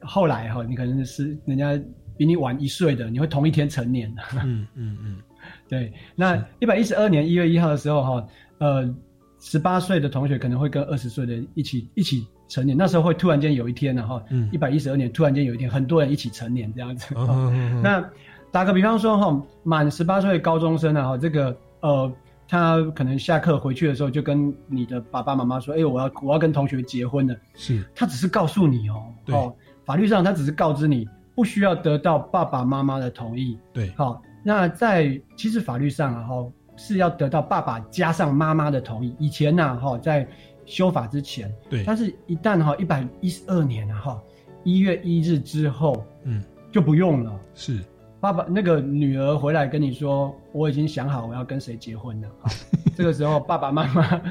[0.00, 1.78] 后来哈，你可能是人家
[2.16, 4.22] 比你晚一岁的，你会同一天成年的。
[4.42, 5.18] 嗯嗯嗯。
[5.68, 8.26] 对，那一百一十二年一月一号的时候，哈，
[8.58, 8.94] 呃，
[9.40, 17.14] 十八岁的同学可能会跟二十岁的一起一起成年，那时候会突然间有一天呢，哈，一百一十二年突然间有一天，很多人一起成年这样子。
[17.82, 18.08] 那
[18.52, 22.10] 打个比方说，哈，满十八岁的高中生呢，哈，这个呃，
[22.48, 27.36] 他可能下课回去的时候就跟你的爸爸妈妈说，哎，我要我要跟同学结婚了。
[27.54, 29.02] 是，他只是告诉你哦，
[29.32, 33.58] 哦，法律上他只是告知你，不需要得到爸爸妈妈的同意。
[33.72, 34.22] 对，好。
[34.46, 39.12] 那在其实法律上啊，哈是要得到爸爸加上妈妈的同意。
[39.18, 40.24] 以前呢，哈在
[40.64, 44.22] 修法之前，对，但是一旦哈一百一十二年啊，哈
[44.62, 47.40] 一月一日之后，嗯，就不用了。
[47.56, 47.82] 是，
[48.20, 52.28] 爸爸那个女儿回来跟你说，我已经想好我要跟谁结婚了。
[52.94, 54.22] 这个时候爸爸妈妈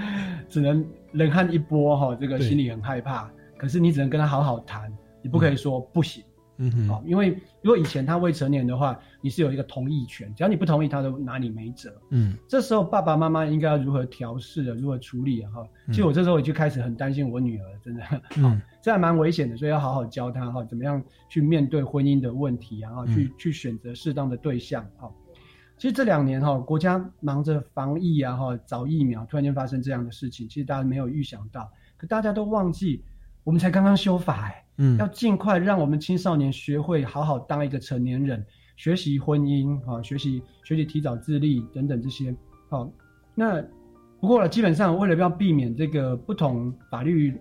[0.47, 3.30] 只能冷汗一波哈，这个心里很害怕。
[3.58, 4.89] 可是你只能跟他好好谈，
[5.21, 6.23] 你不可以说不行。
[6.23, 6.32] 嗯
[6.72, 11.94] 哼，好，因为如果以前他未成年的话，你是有一个同意权，只要你不同意，他都拿你没辙。
[12.12, 15.52] 嗯，这时候爸爸妈妈应该要如何调试的，如何处理啊？
[15.52, 18.04] 哈，其实我这时候也就开始很担心我女儿，真的，
[18.38, 22.94] 嗯，这还蛮危险的，所以要好好教她哈，怎么样去面对婚姻的问题啊？
[22.94, 24.88] 哈，去去选择适当的对象。
[24.98, 25.12] 哈，
[25.78, 33.04] 其实这两年哈，国家忙着防疫啊，哈，找疫苗，突然间发生这样的事情，其实大家没有预想到，可大家都忘记，
[33.44, 34.64] 我们才刚刚修法哎。
[34.78, 42.36] 嗯，要尽快让我们青少年学会好好当一个成年人，学习婚姻啊，学习学习提早自立等等这些。
[42.70, 42.92] 好，
[43.34, 43.62] 那
[44.20, 47.34] 不过了，基本上为了要避免这个不同法律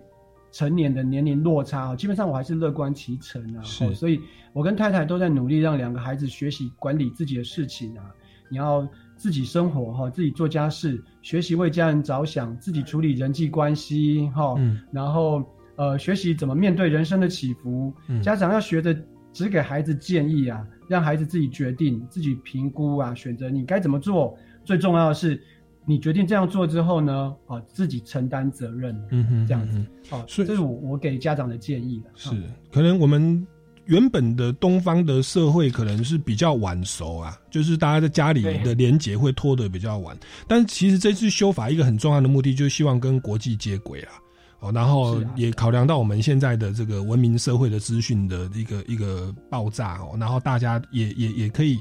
[0.51, 3.61] 成年的年龄落差基本上我还是乐观其成啊。
[3.63, 4.21] 是，所以
[4.53, 8.15] 我跟太太都在努力让两个孩子学习管理自己的事情啊。
[8.49, 14.55] 你要自己生活哈，自己做家事，学习为家人着想，自己处理人际关系哈。
[14.57, 15.43] 嗯，然后。
[15.77, 18.95] 呃，学习怎么面对人生的起伏，家长要学着
[19.33, 24.37] 只给孩子建议啊，让孩子自己决定、自己评估啊，选择你该怎么做。
[24.63, 25.41] 最重要的是，
[25.85, 28.95] 你决定这样做之后呢，啊，自己承担责任。
[29.11, 29.85] 嗯哼，这样子。
[30.09, 32.11] 好，所以这是我我给家长的建议了。
[32.15, 32.31] 是，
[32.71, 33.45] 可能我们
[33.85, 40.17] 原本的东方的社会可能是比较晚熟啊，就是大家在家里的连结会拖得比较晚。
[40.47, 44.13] 但其实这次修法一个很重要的目的，就是希望跟国际接轨啊。
[44.65, 51.79] 哦，然后也考量到我们现在的这个文明社会的资讯的一个一个爆炸哦，然后大家也也也可以，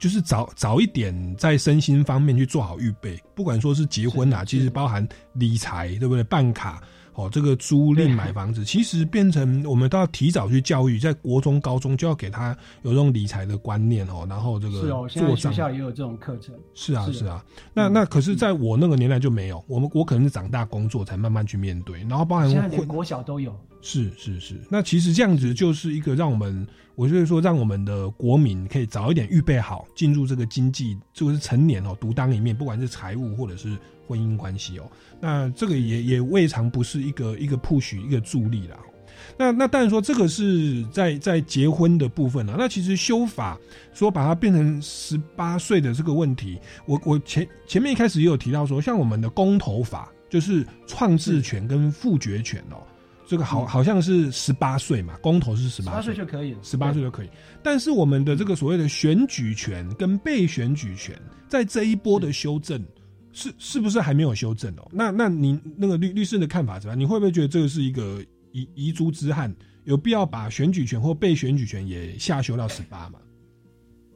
[0.00, 6.22] 就是早早一点在身心方面去做好预备，不管说是结婚啊，其实包含理财，对不对？
[6.24, 6.82] 办卡。
[7.14, 14.26] 哦，这个租赁买房子，其实变成我们都要提早去教育，在国中、高中就要给他有这种理财的观念哦。
[14.28, 16.54] 然后这个是哦，现在学校也有这种课程。
[16.74, 17.44] 是啊，是啊。
[17.72, 23.54] 那那可是在我那个年代就没有，我们我可能是长大工作才慢慢去面对，然后包含现在连国小都有。
[23.84, 24.54] 是是是。
[24.68, 26.66] 那其实这样子就是一个让我们，
[26.96, 33.78] 我就是说让我们的国民可以早一点预备好进入这个经济，就是成年哦，独当一面，不管是财务或者是。
[34.06, 34.84] 婚姻关系哦，
[35.18, 38.76] 那这个也也未尝不是一个一个 push 一个助力啦。
[39.38, 42.54] 那那当然说这个是在在结婚的部分了。
[42.58, 43.58] 那其实修法
[43.94, 52.76] 说把它变成十八岁的这个问题，我我前前面一开始也有提到说，像我们的公投法就是创制权跟复决权哦，
[53.26, 57.28] 这个好好像是十八岁嘛，公投是十八岁就可以，十八岁就可以。
[57.62, 61.14] 但是我们的这个所谓的选举权跟被选举权，
[61.48, 62.84] 在这一波的修正。
[63.36, 64.88] 是是不是还没有修正哦？
[64.92, 67.00] 那那您那个律律师的看法怎么样？
[67.00, 69.52] 你会不会觉得这个是一个遗遗珠之憾？
[69.82, 73.18] 有必要把选举权或被选举权也下修到十八吗？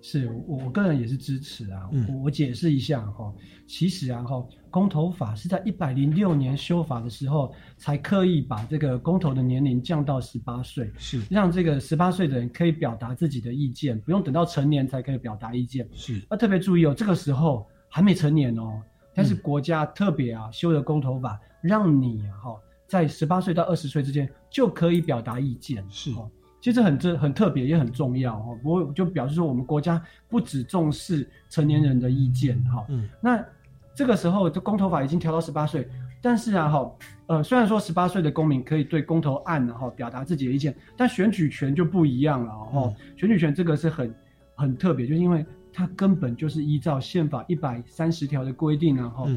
[0.01, 1.89] 是我我个人也是支持啊。
[2.09, 3.33] 我我解释一下哈，
[3.67, 15.89] 其实啊哈，公投法是在一百零六年修法的时候，才刻意把这个公投的年龄降到十八岁，是让这个十八岁的人可以表达自己的意见，不用等到成年才可以表达意见。
[15.93, 18.81] 是，要特别注意哦，这个时候还没成年哦。
[19.15, 22.57] 但是国家特别啊修的公投法，让你哈
[22.87, 25.85] 在十八岁到二十岁之间就可以表达意见。
[25.91, 26.13] 是，
[26.61, 28.55] 其实很这很特别也很重要哈。
[28.63, 32.85] 不过就表示说我们国家不只重视成年人的意见哈。
[32.89, 33.09] 嗯。
[33.21, 33.45] 那
[33.95, 35.89] 这个时候这公投法已经调到十八岁，
[36.21, 36.93] 但是啊哈
[37.27, 42.93] 呃虽然说十八岁的公民可以对公投案然后表达自己的意见，但选举权就不一样了哈。
[43.17, 44.15] 选举权这个是很
[44.55, 45.45] 很特别，就是因为。
[45.71, 49.29] 它根本就是依照宪法一百三十条的规定，然后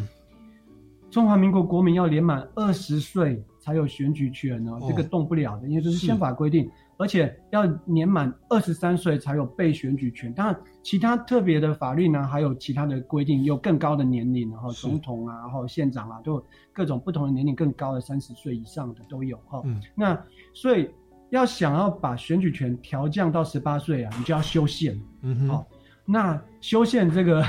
[1.12, 6.68] 中华民国国民要年满二十岁才有选举权哦，这个动不了的，因为这是宪法规定，
[7.02, 10.32] 而且要年满二十三岁才有被选举权。
[10.32, 19.64] 当然，其他特别的法律呢，还有其他的规定，有更高的年龄，然后总统啊，然后县长啊，都有各种不同的年龄更高的三十岁以上的都有哈。
[19.96, 20.16] 那
[20.54, 20.92] 所以
[21.32, 25.66] 要想要把选举权调降到十八岁啊，你就要修宪，嗯哼。
[26.04, 27.46] 那修宪这个，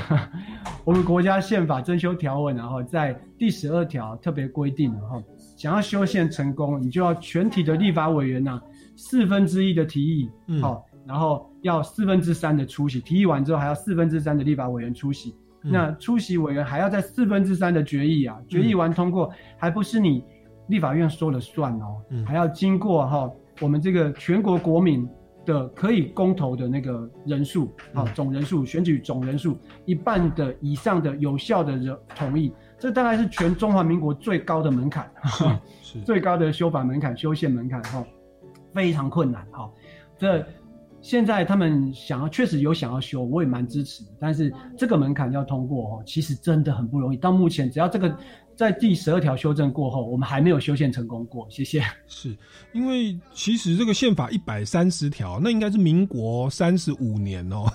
[0.85, 5.21] 我们国家宪法增修条文，然后在第十二条特别规定，然后
[5.57, 8.61] 想要修宪成功，你就要全体的立法委员呐，
[8.95, 10.29] 四分之一的提议，
[10.61, 20.23] 好，然后要四分之三的出席，提议完之后还要四分之三的立法委员出席，那出席委员还要在四分之三的决议啊，决议完通过，还不是你
[20.67, 23.31] 立法院说了算哦，还要经过哈
[23.61, 25.07] 我们这个全国国民。
[25.45, 35.11] 的可以公投的那个人数，啊，总人数选举总人数一半的以上的有效的人同意，这大概是全中华民国最高的门槛，
[35.83, 35.99] 是。
[36.03, 38.05] 最高的修法门槛、修宪门槛，哈，
[38.73, 39.69] 非常困难，哈。
[40.17, 40.45] 这
[41.01, 44.03] 现在他们想要确实有想要修，我也蛮支持。
[44.19, 47.17] 但是这个门槛要通过哦，其实真的很不容易。
[47.17, 48.17] 到目前，只要这个
[48.55, 51.45] 在第十二条修正过后，我们还没有修宪成功过。
[51.49, 51.83] 谢谢。
[52.07, 52.37] 是
[52.71, 57.65] 因为其实这个宪法一百三十条，那应该是民国三十五年哦。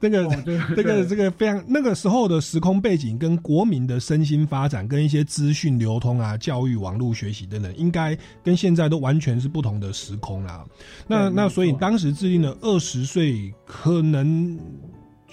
[0.00, 0.28] 那个，
[0.76, 10.64] 这 个，这个非常那个时候的时空背景，跟国民的身心发展，跟一些资讯流通啊、教育、网络学习等等，应该跟现在都完全是不同的时空啦。
[11.06, 14.58] 那那所以当时制定的二十岁，可能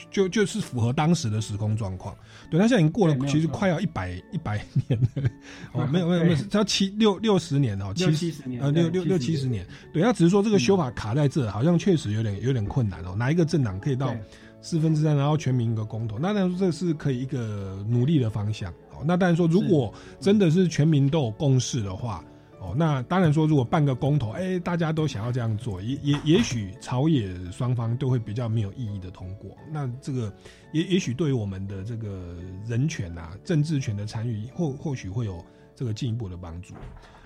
[0.10, 2.16] 就就是符合当时的时空状况。
[2.50, 5.30] 对，他现在已经过了，其实快要一百一百年了。
[5.74, 9.66] 哦，没有没有没有，要七六六十年哦，七七十年呃六六六七十年。
[9.94, 13.16] 对，他只是说这个修法卡在这，好像确实有点有点困难哦。
[13.16, 14.16] 哪一个政党可以到？
[14.62, 18.70] 四分之三，然后全民一个公投，那当然说这是可以一个努力的方向。
[18.92, 22.22] 哦，那当然说如果真的是全民都有共识的话，
[22.70, 29.52] 哦，那当然说如果办个公投，哎，大家都想要这样做，也也也许朝野双方都会比较没有意义的通过。
[29.72, 30.32] 那这个
[30.72, 32.36] 也也许对于我们的这个
[32.68, 35.44] 人权啊、政治权的参与，或或许会有
[35.76, 36.74] 这个进一步的帮助。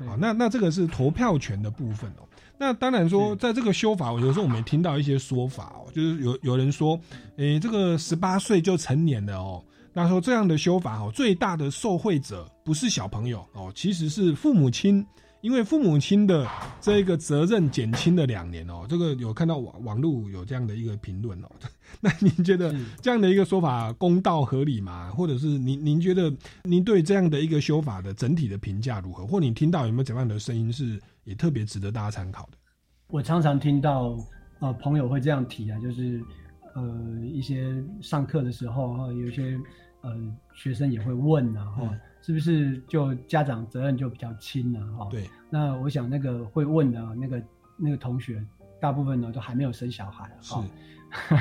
[0.06, 2.24] 好，那那这个是投票权的部分哦。
[2.58, 6.98] 那当然说，在这个修法，有时候我们也听到一些说法哦，就是有有人说，
[7.38, 9.64] 诶，这个十八岁就成年了哦。
[9.92, 15.06] 那说这样的修法哦，最大的受惠者不是小朋友哦，其实是父母亲。
[15.44, 16.48] 因为父母亲的
[16.80, 21.52] 这个责任减轻了两年哦，这个有看到网网络有这样的一个评论哦，
[22.00, 25.12] 那您觉得这样的一个说法公道合理吗？
[25.12, 26.34] 或者是您您觉得
[26.64, 29.28] 您对这样的一个修法的整体的评价如何？
[29.28, 32.58] 或你听到有没有怎样的声音是也特别值得大家参考的？
[33.08, 34.18] 我常常听到
[34.60, 36.24] 呃朋友会这样提啊，就是
[36.74, 39.60] 呃一些上课的时候哈，有些
[40.04, 40.10] 呃
[40.56, 41.94] 学生也会问啊哈。
[42.26, 45.10] 是不是就家长责任就比较轻了哈？
[45.12, 45.30] 对。
[45.50, 47.44] 那我想那个会问的那个
[47.76, 48.42] 那个同学，
[48.80, 50.66] 大部分呢都还没有生小孩哈。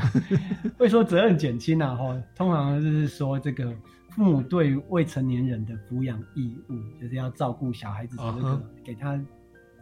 [0.77, 3.73] 会说责任减轻啊哈，通常就是说这个
[4.11, 9.19] 父母对未成年人的抚养义务，就是要照顾小孩子的这个给他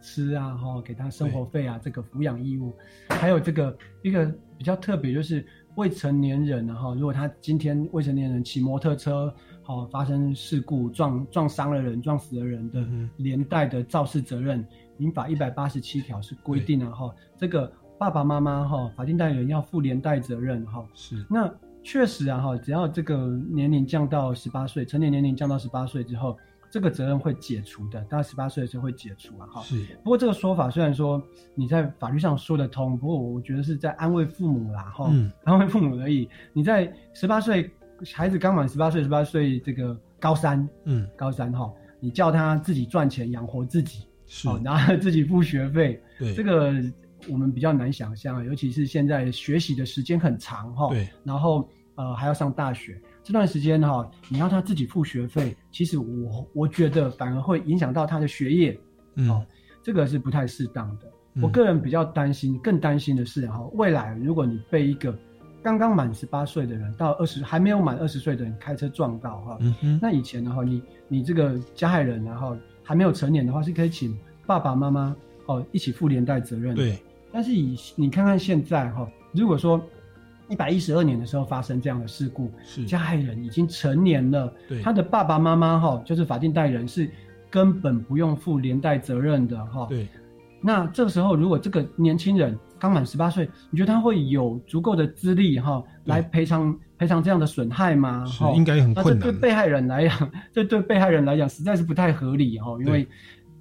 [0.03, 2.71] 吃啊哈，给他生活费啊这个抚养义务，
[3.09, 4.25] 还有这个一个
[4.55, 5.43] 比较特别就是
[5.77, 9.33] 未成年人哈，如果他今天未成年人骑摩托车。
[9.71, 14.65] 哦，发生事故撞撞伤了人，撞死了人的连带的肇事责任，
[14.97, 20.85] 民法一百八十七条是规定了哈，这个爸爸妈妈哈，法定代理人要负连带责任哈。
[20.93, 21.49] 是，那
[21.81, 26.37] 确实啊哈，只要这个年龄降到十八岁，成年年龄降到十八岁之后，
[26.69, 29.61] 这个责任会解除的，大概十八岁的时候会解除啊哈。
[29.61, 31.21] 是，不过这个说法虽然说
[31.55, 35.09] 你在法律上说得通，不过我觉得是在安慰父母啦哈，
[35.45, 36.27] 安慰父母而已。
[36.51, 37.71] 你在十八岁。
[38.13, 46.73] 孩子刚满十八岁，十八岁这个高三，嗯，高三哈，你叫他自己赚钱养活自己，是，然后自己付学费，对，这个
[47.29, 58.79] 我们比较难想象，尤其是现在学习的时间很长哈，对，然后呃还要上大学这段时间哈，你要他自己付学费，其实我我觉得反而会影响到他的学业，
[59.15, 59.45] 嗯，
[59.83, 61.07] 这个是不太适当的。
[61.41, 65.17] 我个人比较担心，更担心的是哈，未来如果你被一个
[65.63, 69.59] 刚刚满十八岁的人到二十还没有满二十岁的人开车撞到哈，
[70.01, 76.73] 那以前的话，你你这个加害人然后还没有成年的话，是可以请爸爸妈妈哦一起负连带责任。
[76.75, 76.97] 对。
[77.31, 79.79] 但是以你看看现在哈，如果说
[80.49, 87.09] 一百一十二年的时候发生这样的事故，是加害人已经成年了，对，他的爸爸妈妈哈就是法定代理人是
[87.49, 89.85] 根本不用负连带责任的哈。
[89.87, 90.07] 对。
[90.59, 92.57] 那这个时候如果这个年轻人。
[92.81, 98.25] 刚满十八岁，你觉得他会有足够的资历哈来赔偿赔偿这样的损害吗？
[98.25, 99.19] 是，应该很困难。
[99.19, 103.07] 这对被害人来讲，这对被害人来讲实在是不太合理哈，因为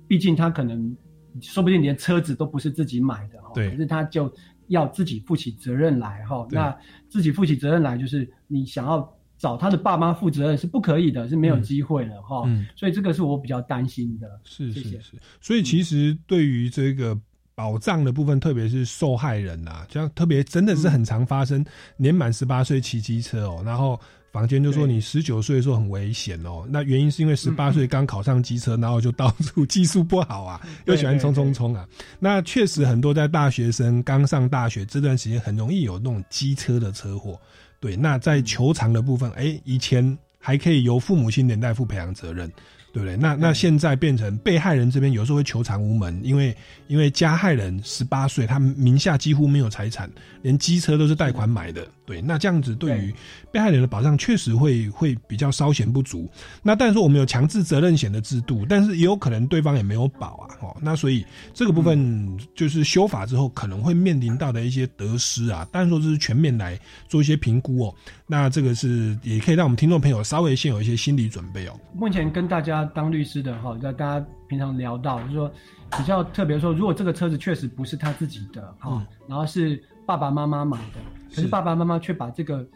[0.08, 0.96] 毕竟他可能
[1.38, 4.32] 说不定连车子都不是自己买的哈，对，可是他就
[4.68, 6.46] 要自己负起责任来哈。
[6.50, 6.74] 那
[7.06, 9.06] 自己负起责任来，就是你想要
[9.36, 12.48] 找他的爸妈负责任是不可以的，是没有机会了哈。
[12.74, 14.26] 所以这个是我比较担心的。
[14.44, 17.20] 是是是，所以其实对于这个。
[17.54, 21.64] 保障的部分，特别是受害人呐，这样特别真的是很常发生。
[21.96, 24.00] 年满十八岁骑机车哦，然后
[24.32, 26.66] 房间就说你十九岁的时候很危险哦。
[26.70, 31.86] 那原因是因为十八岁刚考上机车，然后就到处技术不好啊， 又喜欢冲冲冲啊。
[32.18, 37.38] 那确实很多在大学生刚上大学这段时间，很容易有那种机车的车祸。
[37.80, 42.50] 对，那在球场的部分，哎，以前还可以由父母亲连带负赔偿责任。
[42.92, 43.16] 对不对？
[43.16, 46.56] 那那现在变成被害人这边有时候会求偿无门，因为
[46.88, 50.10] 因为加害人十八岁，他名下几乎没有财产，
[50.42, 51.86] 连机车都是贷款买的。
[52.10, 53.14] 对，那这样子对于
[53.52, 56.28] 被害人的保障确实会会比较稍显不足。
[56.60, 65.64] 那但是说我们有强制责任险的制度，但是也有可能对方也没有保啊，哦，那所以这个部分就是修法之后可能会面临到的一些得失啊。
[65.70, 67.94] 但是说这是全面来做一些评估哦，
[68.26, 71.78] 那这个是也可以让我们听众朋友稍微先有一些心理准备哦。
[71.94, 75.52] 目前跟大家当律师的哈，在大家平常聊到就是说
[75.96, 82.66] 比较特别说，如果这个车子确实不是他自己的哈，然后是爸爸妈妈买的，可是爸爸妈妈却把这个。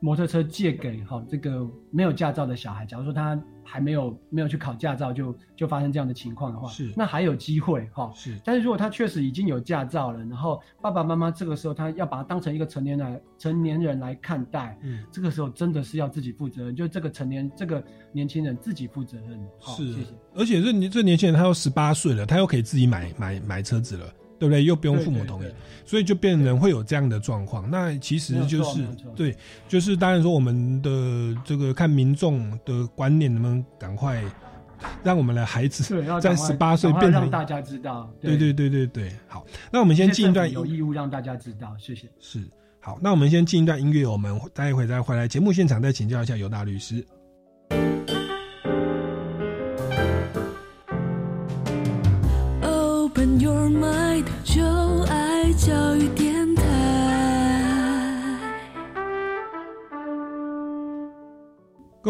[0.00, 8.08] 摩托车借给哈这个没有驾照的小孩，假如说他还没有没有去考驾照，就就发生这样的情况的话，是那还有机会哈。
[8.14, 17.82] 是，但是如果他确实已经有驾照了，然后爸爸妈妈这个时候他要把他当成一个成年人成年人来看待，嗯，这个时候真的是要自己负责任，就这个成年这个
[18.12, 19.36] 年轻人自己负责任。
[19.58, 20.14] 是，谢谢。
[20.36, 24.06] 而且这年这年轻人他又十八岁了，他又可以自己买买买车子了。
[24.38, 24.64] 对不对？
[24.64, 25.48] 又不用父母同意，
[25.84, 27.68] 所以就变成会有这样的状况。
[27.70, 28.86] 那其实就是
[29.16, 29.36] 对，
[29.66, 34.22] 就是当然说我们的这个看民众的观念能不能赶快
[35.02, 35.82] 让我们的孩子
[36.20, 38.08] 在十八岁变成让大家知道。
[38.20, 42.08] 对对对对对，好，那我们先进一段有义务让大家知道，谢谢。
[42.20, 42.42] 是
[42.80, 47.04] 好，那我们先进一段音乐，我们待会再回来节目现场再请教一下尤大律师。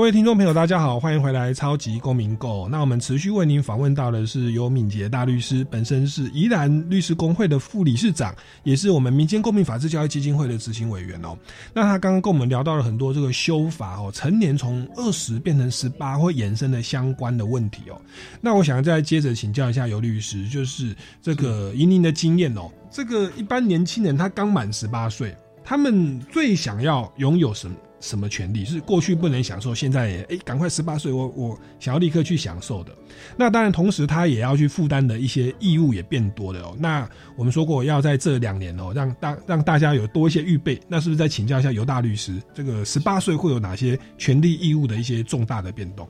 [0.08, 2.64] 位听众朋友，大家好，欢迎回来《超级公民购》。
[2.70, 11.36] 那我们持续为您访问到的是尤敏捷大律师，本身是宜兰律师工会的副理事长，也是我们民间公民法治教育基金会的执行委员哦。
[11.74, 18.00] 那他刚刚跟我们聊到了很多这个修法哦，成年从二十变成十八会延伸的相关的问题哦。
[18.40, 27.76] 那我想再接着请教一下尤律师，就是这个以您的经验哦，这个一般年轻人他刚满十八岁，他们最想要拥有什么？
[28.00, 32.92] 什么权利是过去不能享受，现在也哎，赶快十八岁，我我想要立刻去享受的。
[33.36, 36.76] 那当然，同时他也要去负担的一些义务也变多了哦。
[36.78, 40.80] 那我们说过要在这两年哦，让大让大家有多一些预备。
[40.88, 46.08] 那是不是再请教一下尤大律师，这个十八岁会有哪些权利义务的一些重大的变动？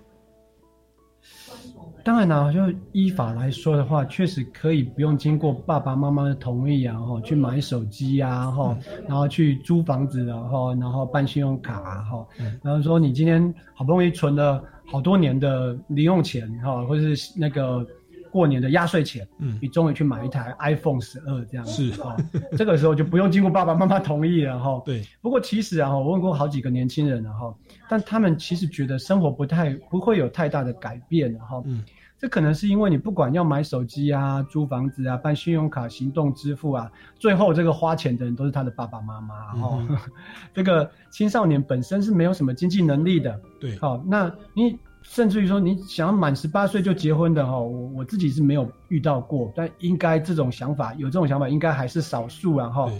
[2.08, 8.74] 当然啦，就依法来说的话，确实可以不用经过爸爸妈妈的同意啊，哈，去买手机啊，哈，
[9.06, 12.26] 然后去租房子啊，哈，然后办信用卡啊，哈，
[12.62, 17.86] 然后说你今天好不容易存了好多年的零用钱，哈，或者是那个
[18.32, 22.02] 过年的压岁钱，嗯，你终于去买一台 iPhone 十二这样子是。
[22.02, 22.16] 哈，
[22.56, 25.02] 这个时候就不用经过爸爸妈妈同意了，哈，对。
[25.20, 27.54] 不过其实啊，我问过好几个年轻人了，哈，
[27.86, 31.84] 但他们其实觉得生活不太不会有太大的改变，哈，嗯。
[32.18, 39.86] 这可能是因为你不管要买手机啊、租房子啊、办信用卡、行动支付啊，最后这个花钱的人都是他的爸爸妈妈哦。
[40.52, 43.78] 这个青少年本身是没有什么经济能力的，对。
[43.78, 52.90] 好，那你甚至于说你想要满十八岁就结婚的哈，我我自己是没有遇到过，但应该这种想法有这种想法应该还是少数啊哈。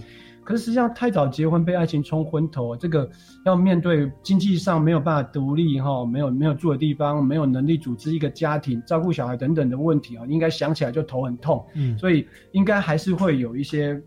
[0.48, 3.06] 可是实际上太早结婚被爱情冲昏头，这个
[3.44, 11.62] 要面对经济上没有办法独立哈，没有没有住的地方，没有能力组织一个家庭，照顾小孩等等的问题啊，应该想起来就头很痛。
[11.74, 14.00] 嗯，所以应该还是会有一些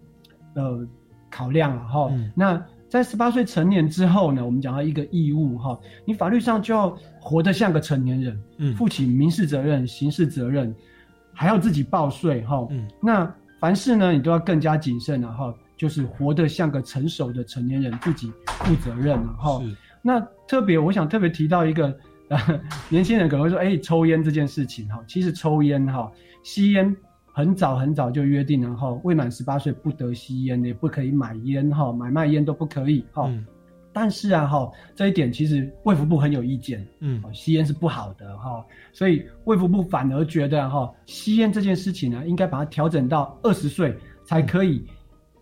[0.55, 0.83] 呃
[1.29, 2.11] 考量啊哈。
[2.33, 10.73] 那在十八岁成年之后呢，我们讲到一个义务哈，你法律上就要活得像个成年人，嗯，负起民事责任、刑事责任，
[11.35, 12.65] 还要自己报税哈。
[12.71, 15.53] 嗯，那凡事呢，你都要更加谨慎了哈。
[15.81, 19.59] 就是活得像个成熟的成年人，自己负责任了哈。
[20.03, 21.91] 那特别，我想特别提到一个
[22.87, 26.11] 年轻人可能会说，哎，抽烟这件事情哈，其实抽烟哈，
[26.43, 26.95] 吸烟
[27.33, 33.27] 很早很早就约定了哈，未满十八岁不得吸烟，也不可以买烟哈，买卖烟都不可以哈。
[33.91, 38.63] 但是啊哈，这一点其实卫福部很有意见，嗯，吸烟是不好的哈，
[38.93, 44.85] 所以卫福部反而觉得哈，吸烟这件事情呢，应该把它调整到二十岁才可以。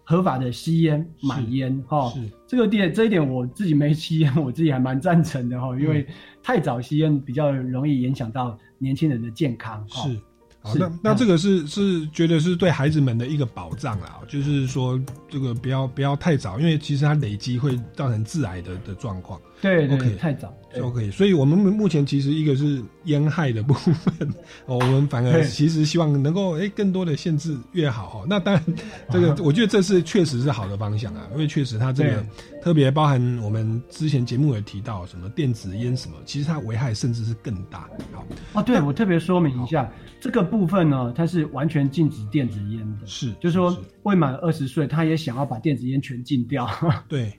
[0.10, 2.12] 合法的吸烟、买烟，哈，
[2.48, 6.04] 这个点这一点我自己没吸烟，我自己还蛮赞成的哈，因为
[6.42, 10.20] 太早吸烟比较容易影响到年轻人的健康，是。
[10.62, 15.00] 好，那那这个是是觉得是对孩子们的一个保障啦，就是说
[15.30, 19.40] 这个不要不要太早，因为其实它累积会造成致癌的的状况。
[19.62, 21.12] 对，OK，太早都可以。
[21.12, 24.30] 所以我们目前其实一个是烟害的部分，
[24.66, 28.26] 哦，我们反而其实希望能够哎更多的限制越好哈。
[28.30, 28.64] 那当然，
[29.10, 32.26] 这个 我觉得这是确实是好的方向啊，因为确实它这个
[32.62, 37.90] 特别包含我们之前节目也提到什么电子烟什么，其实它危害甚至是更大。
[38.14, 39.92] 好，哦，对我特别说明一下。
[40.22, 46.70] 这个部分呢，它是完全禁止电子烟的，是，就是说未满二十岁，他也想要把电子烟全禁掉。
[47.08, 47.32] 对对，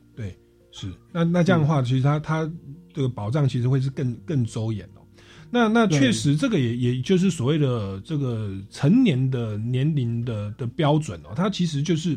[0.73, 2.51] 是，那那这样的话，其实他他
[2.93, 5.01] 这个保障其实会是更更周延哦。
[5.51, 12.17] 那那确实，这个也也就是所谓的这个成年的年龄的的标准哦，它其实就是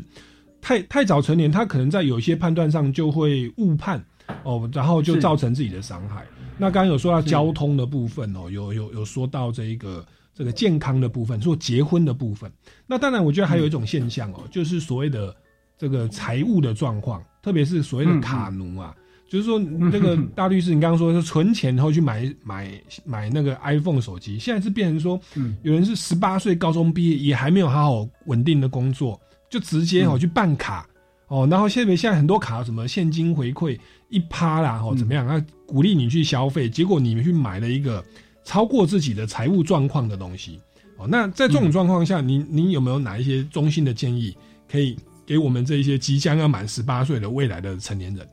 [0.60, 4.04] 太太早成年，他可能在有些判断上就会误判
[4.44, 6.24] 哦，然后就造成自己的伤害。
[6.56, 12.48] 那刚刚有说到交通的部分哦，有有有说到这一个这个健康的部分，说结婚的部分。
[12.86, 15.34] 那当然，我觉得还有一种现象哦，就是所谓的
[15.76, 18.94] 这个财务的状况，特别是所谓的卡奴啊，
[19.28, 22.70] 就是说那个大律师，你刚刚说是存钱然后去买买
[23.04, 25.20] 买那个 iPhone 手机，现在是变成说，
[25.62, 29.20] 有人是十八岁高中毕业，也还没有好好稳定的工作，
[29.50, 30.86] 就直接哦去办卡。
[31.26, 33.78] 哦，然后现在现在很多卡什么现金回馈
[34.10, 35.26] 一趴啦，哦怎么样？
[35.26, 38.04] 啊，鼓励你去消费，结果你们去买了一个
[38.44, 40.60] 超过自己的财务状况的东西。
[40.98, 44.36] 哦，那在这种状况下，您您有没有哪一些中心的建议，
[44.70, 44.96] 可以
[45.26, 48.28] 给我们这一些即将要满十八岁的未来的成年人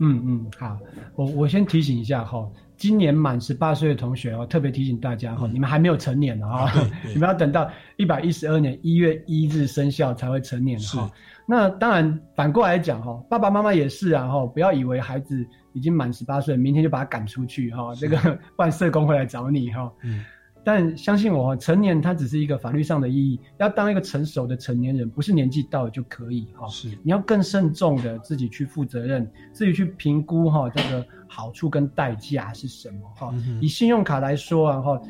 [0.00, 0.76] 嗯嗯，好，
[1.14, 6.72] 我我先提醒一下哈，今年满十八岁的同学哦，特别提醒大家哈，你们还没有成年呢哈，
[7.06, 11.08] 你们要等到一百一十二年一月一日生效才会成年哈。
[11.46, 19.92] 那当然，反过来讲哈，爸爸妈妈也是啊哈，不要以为孩子已经满十八岁，明天就把他赶出去哈，这个办社工会来找你哈。
[20.02, 20.24] 嗯。
[20.64, 26.66] 但相信我，成年它只是一个法律上的意义，要当一个成熟的成年人，不是年纪到了就可以哈。
[26.68, 26.88] 是。
[27.02, 33.34] 你要更慎重的自己去负责任，自己去评估哈，这个好处跟代价是什么哈。
[33.60, 35.00] 以信用卡来说啊哈。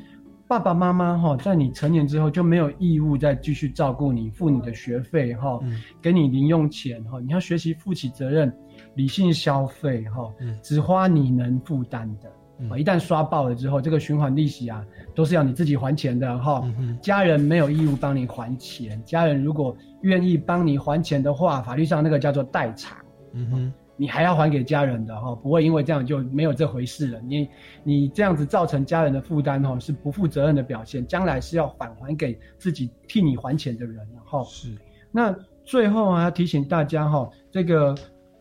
[0.46, 5.58] 爸爸妈妈哈，在你成年之后就没有义务再继续照顾你，付你的学费哈，
[6.02, 8.54] 给你零用钱哈，你要学习负起责任，
[8.94, 10.30] 理性消费哈，
[10.62, 12.30] 只花你能负担的。
[12.78, 14.84] 一旦刷爆了之后，这个循环利息啊，
[15.14, 16.62] 都是要你自己还钱的哈。
[17.00, 22.96] 家人没有义务帮你还钱，家人如果愿意帮你还钱的话，法律上那个叫做代偿。
[23.32, 23.72] 嗯哼。
[23.96, 27.20] 你还要还给家人的哈，不会因为这样就没有这回事了。
[27.20, 27.48] 你
[27.84, 34.42] 你这样子造成家人的负担哈，是不负责任的表现，将来是要返还给自己替你还钱的人哈。
[34.42, 34.76] 是。
[35.12, 35.32] 那
[35.62, 37.94] 最后啊，要提醒大家哈，这个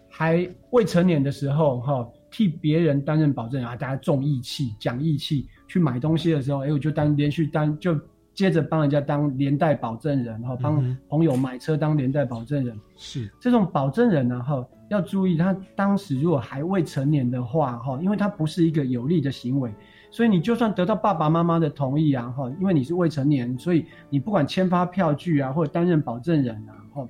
[0.10, 7.96] 还未成年的时候哈，替别人担任保证人啊，大家重义气、讲义气，去买东西的时候，哎，我就当连续当就。
[8.34, 19.72] 接着帮人家当连带保证人，哈，帮朋友买车当连带保证人，是这种保证人呢，哈，要注意，他当时如果还未成年的话，哈，因为他不是一个有利的行为，
[20.10, 27.08] 所以你就算得到爸爸妈妈的同意啊，哈，因为你是未成年，所以你不管签发票据啊，或者担任保证人啊，哈，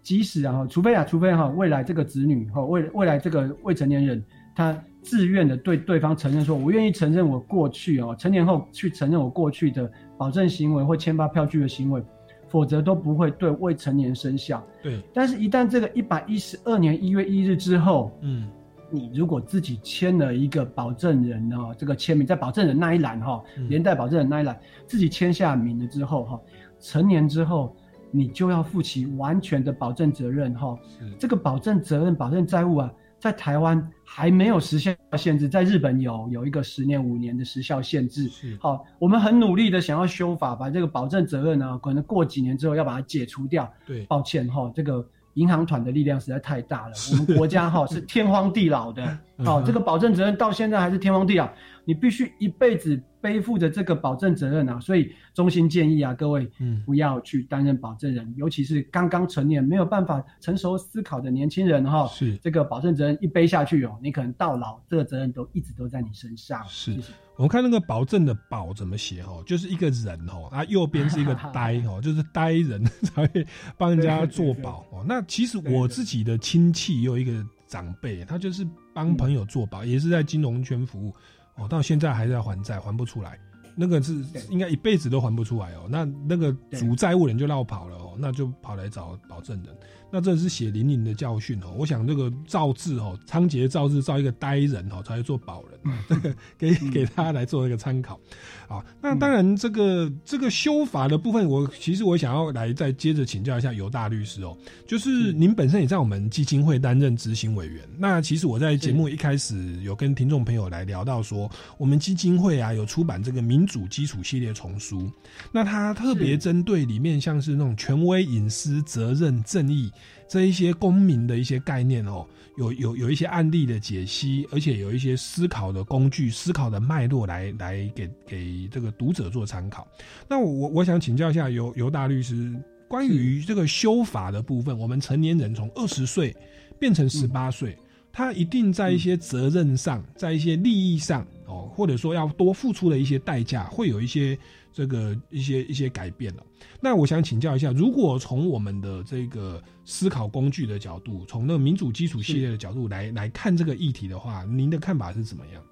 [0.00, 4.24] 即使啊，除非啊，除非哈，未来这个子女哈，未未来这个未成年人
[4.54, 9.90] 他自愿的对对方承认说，我愿意承认我过去哦，成年后去承认我过去的。
[10.18, 12.00] 保证行为或签发票据的行为，
[12.46, 14.64] 否则都不会对未成年生效。
[14.80, 18.48] 对，但是，一旦这个一百一十二年一月一日之后，嗯，
[18.88, 26.40] 你如果自己签了一个保证人呢，这个签名在保证人那一栏哈，连带保证人那一栏自己签下名了之后哈，
[26.78, 27.74] 成年之后，
[28.12, 30.78] 你就要负起完全的保证责任哈。
[31.18, 32.92] 这个保证责任、保证债务啊。
[33.22, 38.28] 在台湾还没有时效限制，在日本有有一个十年、五年的时效限制。
[38.58, 43.72] 好，我们很努力的想要修法，把这个保证责任呢，可能过几年之后要把它解除掉。
[43.86, 49.18] 对，抱歉哈，这个银行团的力量实在太大了，我们国家哈是天荒地老的。
[49.44, 51.48] 好，这个保证责任到现在还是天荒地老，
[51.84, 53.00] 你必须一辈子。
[53.22, 62.04] 背负着这个保证责任啊，所以衷心建议啊，各位，嗯，不要去担任保证人，尤其是刚刚成年、没有办法成熟思考的年轻人哈。
[62.08, 66.64] 是这个保证责任一背下去哦，你可能到老，这个责任都一直都在你身上。
[66.66, 66.96] 是
[67.42, 73.44] 我们看那个保证的保怎么写哦，就是一个人哦，啊，右边是一个 呆哦，就是呆人 才会
[73.76, 75.04] 帮人家做保哦。
[75.04, 78.64] 那其实我自己的亲戚有一个长辈，他就是
[78.94, 81.12] 帮朋友做保，也是在金融圈服务。
[81.56, 83.36] 哦，到现在还在还债，还不出来，
[83.74, 85.88] 那个是应该一辈子都还不出来哦。
[85.90, 89.76] 那那个主债务人就绕跑了哦，那就跑来找保证人。
[90.14, 91.72] 那这是血淋淋的教训哦！
[91.74, 98.20] 我想这个造字哦，仓颉造字造一个呆人哦，才会做保人，这个 给给他来做一个参考。
[98.68, 104.54] 啊，那当然这个这个修法的部分，我其实我想要来再接着请教一下尤大律师哦，
[104.86, 107.82] 就是您本身也在我们基金会担任执行委员。
[107.98, 115.10] 那其实我在节目一开始有跟听众朋友来聊到说，我们基金会啊有出版这个民主基础系列丛书，
[115.50, 119.90] 那它特别针对里面像是那种权威、隐私、责任、正义。
[120.28, 122.26] 这一些公民的一些概念哦，
[122.56, 129.86] 有有有一些案例的解析，而且有一些思考的工具、思考的脉络来来给给这个读者做参考。
[130.28, 132.54] 那我我想请教一下尤尤大律师，
[132.88, 136.34] 关于这个修法的部分，我们成年人从二十岁
[136.78, 137.76] 变成十八岁，
[138.10, 144.38] 他一定在一些责任上，在一些利益上哦，或者说要多付出的一些代价，会有一些
[144.72, 146.42] 这个一些一些改变了。
[146.80, 155.62] 那我想请教一下，如果从我们的这个思考工具的角度，从那个民主基础系列的角度来来看这个议题的话，您的看法是怎么样？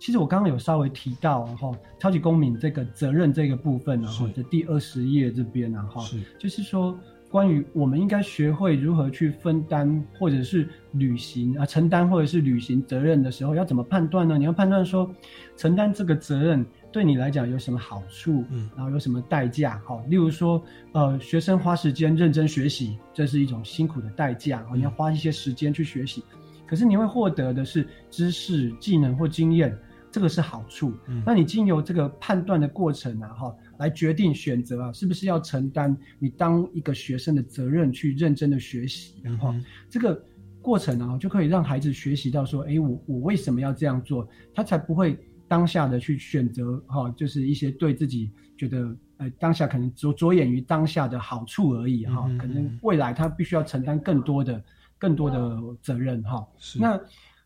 [0.00, 6.96] 其实我刚刚有稍微提到哈，超级公民这个责任这个部分呢，哈，的第二十页这边呢，哈，就是说
[7.28, 14.38] 关于我们应该学会如何去分担或者是履行啊承担或者是履行责任的时候，要怎么判断呢？
[14.38, 15.12] 你要判断说
[15.56, 20.62] 承担这个责任对你来讲有什么好处，嗯，然后有什么代价，哈，例如说
[20.92, 26.22] 呃，学生花时间认真学习，这是一种辛苦的代价，你要花一些时间去学习，
[26.66, 29.76] 可是你会获得的是知识、技能或经验。
[30.10, 30.90] 这个是好处，
[31.24, 39.54] 那你经由这个判断的过程啊，哈，来决定选择啊，是不是要承担你当一个学生的责任，去认真的学习，哈，
[39.90, 40.18] 这个
[40.62, 45.14] 过程啊，就可以让孩子学习到说，哎，我我为什么要这样做，他才不会
[45.48, 54.62] 当下的去选择，哈，就是一些对自己觉得，呃，当下可能着着眼于当下的好处而已，哈，可能未来他必须要承担更多的
[54.98, 56.46] 更多的责任，哈，
[56.78, 57.00] 那。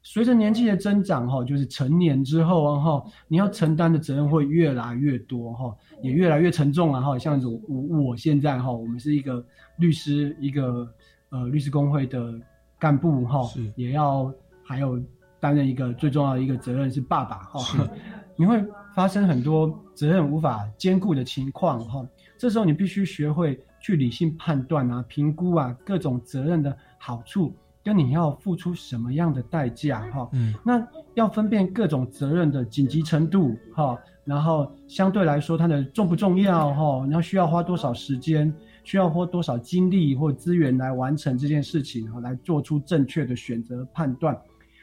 [0.04, 7.16] 随着年纪的增长，哈，就是成年之后啊，哈，你要承担的责任会越来越多，哈，也越来越沉重了，哈。
[7.16, 9.46] 像我我现在哈，我们是一个
[9.76, 10.92] 律师，一个
[11.28, 12.34] 呃律师工会的
[12.80, 14.34] 干部，哈，也要
[14.64, 15.00] 还有
[15.42, 17.88] 担任一个最重要的一个责任是爸爸，哈。
[18.38, 18.64] 你会
[18.94, 22.06] 发生很多责任无法兼顾的情况，哈。
[22.38, 27.52] 这时候你必须学会去理性判断啊，评估啊各种责任的好处。
[27.84, 30.28] 跟你要付出什么样的代价哈？
[30.34, 37.00] 嗯，那要分辨各种责任的紧急程度哈，然后相对来说它的重不重要哈？
[37.06, 44.40] 然后需要花多少时间，需要花多少精力或资源来完成这件事情哈，来做出正确的选择判断。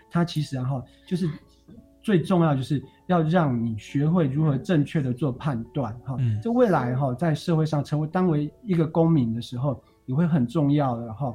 [0.09, 1.29] 它其实哈，就是
[2.01, 6.15] 最重要就是要让你学会如何正确的做判断哈。
[6.19, 11.33] 嗯，这未来哈，在社会上成为当为一个公民的时候，你会很重要的哈。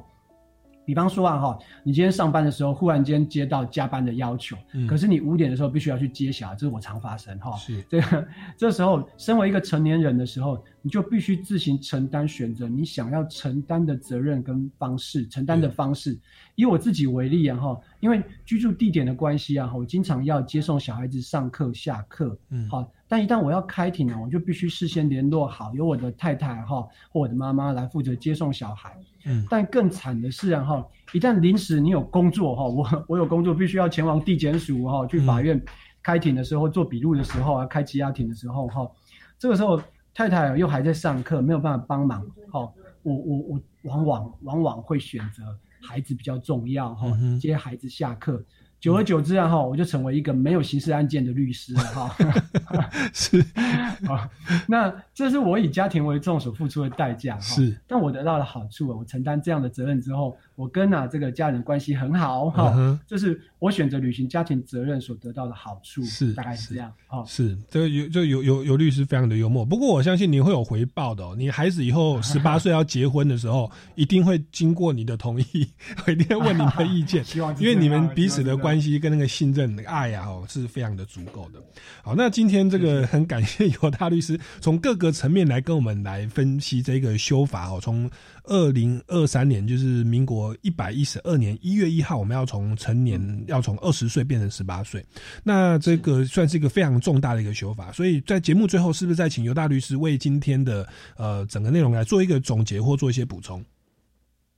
[0.84, 4.56] 比方说啊哈，你今天上班的时候忽然间接到加班的要求，
[4.88, 7.56] 可是你五点的时候必须要去接小孩，这是我常发生哈。
[7.56, 16.18] 是这个这时候，身为一个成年人的时候，你就必须自行承担选择你想要承担的责任跟方式，承担的方式。
[16.54, 22.88] 以我自己为例啊哈，因为居住地点的关系啊，我经常要接送小孩子上课下课，嗯，好。
[23.06, 28.96] 但一旦我要开庭呢，我就必须事先联络好，由我的太太哈或我的妈妈来负责接送小孩。
[29.26, 35.60] 嗯，但更惨的是啊哈，一旦临时你有工作哈，我我有工作必须要前往地检署哈去法院
[36.02, 38.90] 开庭的时候做笔录的时候啊，开羁押庭的时候哈，
[39.38, 39.80] 这个时候
[40.14, 42.60] 太太又还在上课，没有办法帮忙哈，
[43.02, 45.42] 我我我往往往往会选择
[45.82, 47.06] 孩子比较重要哈，
[47.40, 48.42] 接孩子下课。
[48.84, 52.16] 久而久之啊，哈，我就成为一个没有刑事案件的律师了，哈。
[53.14, 53.42] 是
[54.06, 54.28] 啊，
[54.68, 57.40] 那这是我以家庭为重所付出的代价，哈。
[57.40, 63.00] 是，但我得到了好处，我承担这样的责任之后，我跟啊这个家人关系很好，哈。
[63.06, 67.24] 这是我选择履行家庭责任所得到的好处，是大概是这样，哈。
[67.26, 71.24] 是这个有就有有有律师非常的幽默，不过我相信你会有回报的。
[71.38, 75.70] 你孩子以后 十八岁要结婚的时候，一定会经过你的同意，
[76.06, 78.73] 一定会问你的意见，希望因为你们彼此的关。
[78.74, 81.62] 关系跟那个信任、那个爱啊，哦，是非常的足够的。
[82.02, 87.78] 好，那今天这个很感谢尤大律师从各个层面来跟我们来分析这个修法哦。
[87.80, 88.10] 从
[88.42, 95.06] 二零二三年，就是民国一百一十二年一月一号，我们要从成年要从二十岁变成十八岁，
[95.44, 97.92] 那这个算是一个非常重大的一个修法。
[97.92, 100.84] 所以在节目最后，是不是再请尤大律师为今天的
[101.16, 103.64] 呃整个内容来做一个总结或做一些补充？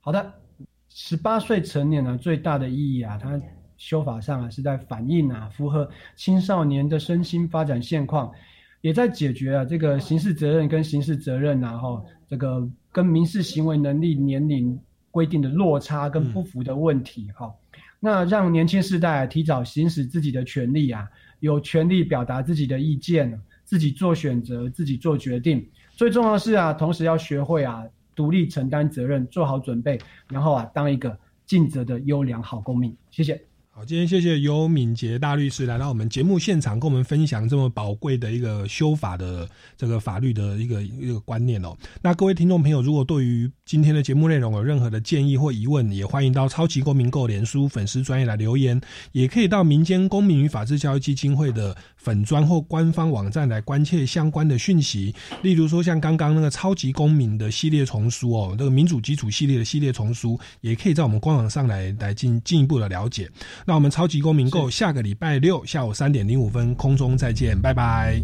[0.01, 0.33] 好的，
[0.89, 3.39] 十八岁成年呢，最大的意义啊，它。
[3.77, 8.33] 修法上啊，是在反映啊，符合青少年的身心发展现况，
[8.81, 14.79] 也在解决啊这个刑事责任跟刑事责任啊，哈，这个跟民事行为能力年龄
[15.11, 17.55] 规定的落差跟不符的问题，哈。
[17.99, 21.09] 那让年轻世代提早行使自己的权利啊，
[21.41, 25.67] 有权利表达自己的意见，自己做选择，自己做决定。
[25.93, 27.83] 最重要的是啊，同时要学会啊，
[28.15, 29.99] 独立承担责任，做好准备，
[30.29, 32.95] 然后啊，当一个尽责的优良好公民。
[33.11, 33.46] 谢谢。
[33.79, 39.47] 好，今天谢谢尤敏杰大律师来到我们节目现场，跟我们分享这么宝贵的一个修法的
[39.77, 41.77] 这个法律的一个一个观念哦。
[42.01, 48.81] 那各位听众朋友，如果对于今天的节目内容有任何的建议或疑问，也欢迎到超级公民购联书粉丝专业来留言，
[49.13, 55.15] 也可以到民间公民与法治教育基金会的粉专或官方网站来关切相关的讯息。
[55.43, 63.31] 例如说，像刚刚那个超级公民的系列丛书哦，这个民主基础系列的系列丛书，也可以在我们官网上来来进进一步的了解。
[63.67, 68.23] 那我们超级公民购下个礼拜六下午三点零五分空中再见，拜拜。